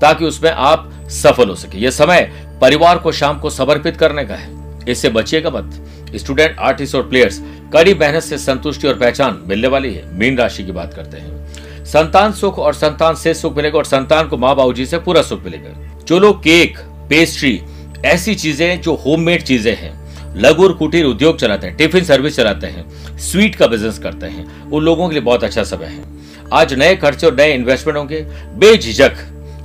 ताकि 0.00 0.24
उसमें 0.24 0.50
आप 0.50 0.90
सफल 1.12 1.48
हो 1.48 1.54
सके। 1.54 1.78
यह 1.78 1.90
समय 1.90 2.30
परिवार 2.60 2.98
को 2.98 3.12
शाम 3.12 3.38
को 3.38 3.50
समर्पित 3.50 3.96
करने 3.96 4.24
का 4.24 4.34
है। 4.34 4.84
इससे 4.88 5.08
बचिएगा 5.08 5.50
मत। 5.50 5.70
स्टूडेंट, 6.16 6.56
आर्टिस्ट 6.58 6.94
और 6.94 7.08
प्लेयर्स, 7.08 7.40
कड़ी 7.72 7.94
मेहनत 7.94 8.22
से 8.22 8.38
संतुष्टि 8.38 8.88
और 8.88 8.94
पहचान 8.94 9.42
मिलने 9.46 9.68
वाली 9.68 9.94
है। 9.94 10.18
मीन 10.18 10.38
राशि 10.38 10.64
की 10.64 10.72
बात 10.72 10.94
करते 10.94 11.16
हैं। 11.16 11.84
संतान 11.84 12.32
सुख 12.32 12.58
और 12.58 12.74
संतान 12.74 13.14
से 13.14 13.34
सुख 13.34 13.56
मिलेगा 13.56 13.78
और 13.78 13.84
संतान 13.84 14.28
को 14.28 14.36
माँ 14.36 14.54
बाबू 14.56 14.72
जी 14.72 14.86
से 14.86 14.98
पूरा 14.98 15.22
सुख 15.22 15.44
मिलेगा। 15.44 16.04
जो 16.04 16.18
लोग 16.18 16.38
केक, 16.40 16.78
पेस्ट्री, 17.10 17.60
ऐसी 18.04 18.34
चीज़ें 18.34 18.80
जो 18.80 18.94
होममेड 18.94 19.42
चीज़ें 19.42 19.76
हैं। 19.76 19.98
लघु 20.36 20.64
और 20.64 20.72
कुटीर 20.72 21.04
उद्योग 21.04 21.38
चलाते 21.38 21.66
हैं, 21.66 21.76
टिफ़िन 21.76 22.04
सर्विस 22.04 22.36
चलाते 22.36 22.66
हैं, 22.66 23.18
स्वीट 23.18 23.54
का 23.54 23.66
बिज़नेस 23.66 23.98
करते 23.98 24.26
हैं। 24.26 24.70
उन 24.70 24.84
लोगों 24.84 25.08
के 25.08 25.14
लिए 25.14 25.22
बहुत 25.22 25.44
अच्छा 25.44 25.62
समय 25.62 25.86
है। 25.86 26.04
आज 26.52 26.74
नए 26.74 26.96
खर्चे 26.96 27.26
और 27.26 27.34
नए 27.34 27.54
इन्वेस्टमेंट 27.54 27.98
होंगे। 27.98 28.20
बेझिझक। 28.58 29.16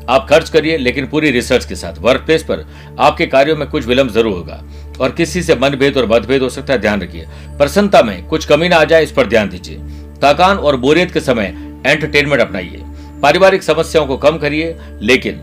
आप 0.10 0.28
खर्च 0.30 0.50
करिए, 0.50 0.78
लेकिन 0.78 1.08
पूरी 1.08 1.32
रिसर्च 1.32 1.66
के 1.66 1.76
साथ। 1.76 2.00
वर्क 2.00 2.22
प्लेस 2.22 2.44
पर 2.44 2.66
आपके 3.00 3.26
कार्यों 3.26 3.56
में 3.56 3.68
कुछ 3.70 3.86
विलंब 3.86 4.10
ज़रूर 4.10 4.34
होगा। 4.34 4.62
और 4.96 5.12
किसी 5.12 5.42
से 5.44 5.56
मनभेद 5.56 5.98
और 5.98 6.06
मतभेद 6.06 6.42
हो 6.42 6.50
सकता 6.50 6.74
है, 6.74 6.80
ध्यान 6.80 7.02
रखिए। 7.02 7.26
प्रसन्नता 7.58 8.02
में 8.02 8.26
कुछ 8.28 8.46
कमी 8.46 8.70
ना 8.70 8.78
आ 8.78 8.84
जाए, 8.84 9.04
इस 9.04 9.12
पर 9.12 9.28
ध्यान 9.28 9.50
दीजिए। 9.50 9.78
थकान 10.24 10.58
और 10.58 10.78
बोरियत 10.78 11.12
के 11.12 11.20
समय 11.20 11.54
एंटरटेनमेंट 11.86 12.42
अपनाइए। 12.42 12.82
पारिवारिक 13.22 13.64
समस्याओं 13.64 14.08
को 14.08 14.18
कम 14.18 14.38
करिए, 14.38 14.76
लेकिन 15.02 15.42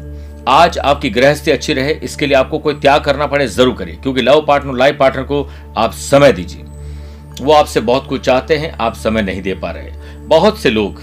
आज 0.49 0.79
आपकी 0.79 1.11
गृहस्थी 1.11 1.51
अच्छी 1.51 1.75
रहे, 1.75 1.93
इसके 1.95 2.27
लिए 2.27 2.37
आपको 2.37 2.59
कोई 2.59 2.75
त्याग 2.75 3.05
करना 3.05 3.27
पड़े, 3.27 3.47
ज़रूर 3.47 3.75
करिए। 3.75 3.95
क्योंकि 3.95 4.23
लव 4.23 4.45
पार्टनर 4.49 4.75
लाइफ 4.75 4.97
पार्टनर 4.99 5.23
को 5.23 5.49
आप 5.77 5.93
समय 5.93 6.33
दीजिए। 6.33 6.65
वो 7.41 7.53
आपसे 7.53 7.81
बहुत 7.81 8.07
कुछ 8.07 8.21
चाहते 8.21 8.57
हैं, 8.57 8.73
आप 8.73 8.95
समय 8.95 9.23
नहीं 9.23 9.43
दे 9.43 9.55
पा 9.55 9.71
रहे 9.71 9.91
बहुत 10.27 10.59
से 10.59 10.71
लोग 10.71 11.01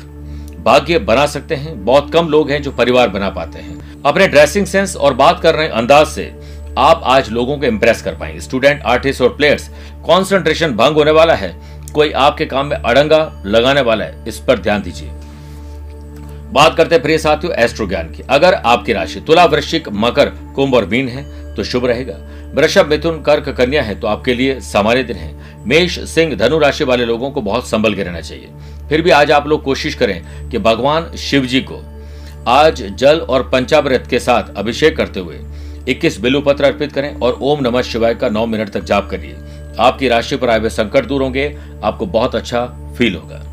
भाग्य 0.63 0.99
बना 0.99 1.25
सकते 1.25 1.55
हैं, 1.55 1.85
बहुत 1.85 2.11
कम 2.13 2.27
लोग 2.27 2.49
हैं 2.51 2.61
जो 2.61 2.71
परिवार 2.71 3.09
बना 3.09 3.29
पाते 3.29 3.59
हैं। 3.59 4.03
अपने 4.03 4.27
ड्रेसिंग 4.27 4.65
सेंस 4.65 4.95
और 4.95 5.13
बात 5.13 5.39
कर 5.39 5.55
रहे 5.55 5.67
अंदाज 5.67 6.07
से 6.07 6.23
आप 6.77 7.01
आज 7.03 7.29
लोगों 7.29 7.57
को 7.57 7.65
इंप्रेस 7.65 8.01
कर 8.01 8.15
पाएँगे। 8.15 8.39
स्टूडेंट 8.39 8.81
आर्टिस्ट 8.81 9.21
और 9.21 9.29
प्लेयर्स 9.29 9.69
कॉन्सेंट्रेशन 10.05 10.71
भंग 10.71 10.95
होने 10.95 11.11
वाला 11.11 11.33
है। 11.33 11.53
कोई 11.93 12.11
आपके 12.11 12.45
काम 12.45 12.65
में 12.65 12.75
अड़ंगा 12.77 13.41
लगाने 13.45 13.81
वाला 13.81 14.05
है, 14.05 14.23
इस 14.27 14.37
पर 14.37 14.59
ध्यान 14.59 14.81
दीजिए। 14.81 15.09
बात 16.53 16.75
करते 16.77 16.95
हैं 16.95 17.01
प्रिय 17.01 17.17
साथियों 17.17 17.53
एस्ट्रो 17.55 17.87
ज्ञान 17.87 18.07
की। 18.07 18.23
अगर 18.29 18.53
आपकी 18.53 18.93
राशि 18.93 19.19
तुला 19.19 19.45
वृश्चिक, 19.45 19.89
मकर, 19.89 20.29
कुंभ 20.55 20.75
और 20.75 20.85
मीन 20.85 21.07
है 21.07 21.55
तो 21.55 21.63
शुभ 21.63 21.85
रहेगा। 21.85 22.15
वृषभ, 22.55 22.85
मिथुन, 22.85 23.21
कर्क, 23.21 23.49
कन्या 23.49 23.81
है 23.83 23.99
तो 23.99 24.07
आपके 24.07 24.33
लिए 24.33 24.59
सामान्य 24.61 25.03
दिन 25.03 25.15
है। 25.15 25.65
मेष, 25.67 25.99
सिंह, 26.09 26.35
धनु 26.35 26.59
राशि 26.59 26.83
वाले 26.83 27.05
लोगों 27.05 27.31
को 27.31 27.41
बहुत 27.41 27.67
संभल 27.67 27.95
के 27.95 28.03
रहना 28.03 28.21
चाहिए। 28.21 28.49
फिर 28.89 29.01
भी 29.01 29.09
आज 29.09 29.31
आप 29.31 29.47
लोग 29.47 29.63
कोशिश 29.63 29.95
करें 29.95 30.49
कि 30.49 30.57
भगवान 30.57 31.11
शिव 31.17 31.45
जी 31.45 31.61
को 31.61 31.83
आज 32.47 32.81
जल 32.97 33.19
और 33.19 33.49
पंचामृत 33.49 34.07
के 34.09 34.19
साथ 34.19 34.55
अभिषेक 34.57 34.97
करते 34.97 35.19
हुए 35.19 35.39
21 35.89 36.19
बिल्लू 36.19 36.41
पत्र 36.41 36.63
अर्पित 36.63 36.91
करें 36.91 37.19
और 37.19 37.37
ओम 37.41 37.61
नमः 37.61 37.81
शिवाय 37.81 38.15
का 38.15 38.29
नौ 38.29 38.45
मिनट 38.45 38.69
तक 38.69 38.83
जाप 38.83 39.09
करिए। 39.09 39.35
आपकी 39.79 40.07
राशि 40.07 40.35
पर 40.35 40.49
आए 40.49 40.59
हुए 40.59 40.69
संकट 40.69 41.05
दूर 41.05 41.21
होंगे, 41.21 41.57
आपको 41.83 42.05
बहुत 42.05 42.35
अच्छा 42.35 42.65
फील 42.97 43.15
होगा। 43.15 43.43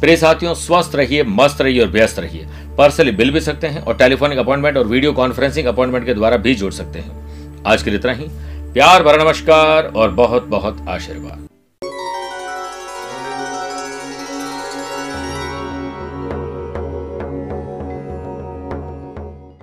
प्रिय 0.00 0.16
साथियों, 0.16 0.54
स्वस्थ 0.54 0.94
रहिए, 0.94 1.22
मस्त 1.22 1.60
रहिए 1.60 1.80
और 1.80 1.88
व्यस्त 1.88 2.18
रहिए। 2.18 2.46
पर्सनली 2.78 3.10
बिल 3.10 3.30
भी 3.30 3.40
सकते 3.40 3.66
हैं 3.66 3.82
और 3.82 3.96
टेलीफोनिक 3.96 4.38
अपॉइंटमेंट 4.38 4.76
और 4.76 4.86
वीडियो 4.86 5.12
कॉन्फ्रेंसिंग 5.12 5.66
अपॉइंटमेंट 5.66 6.06
के 6.06 6.14
द्वारा 6.14 6.36
भी 6.36 6.54
जोड़ 6.54 6.72
सकते 6.72 6.98
हैं। 6.98 7.64
आज 7.66 7.82
के 7.82 7.90
लिए 7.90 7.98
इतना 7.98 8.12
ही। 8.12 8.26
प्यार 8.72 9.02
भरा 9.02 9.24
नमस्कार 9.24 9.92
और 9.96 10.10
बहुत 10.10 10.46
बहुत 10.46 10.84
आशीर्वाद। 10.88 11.46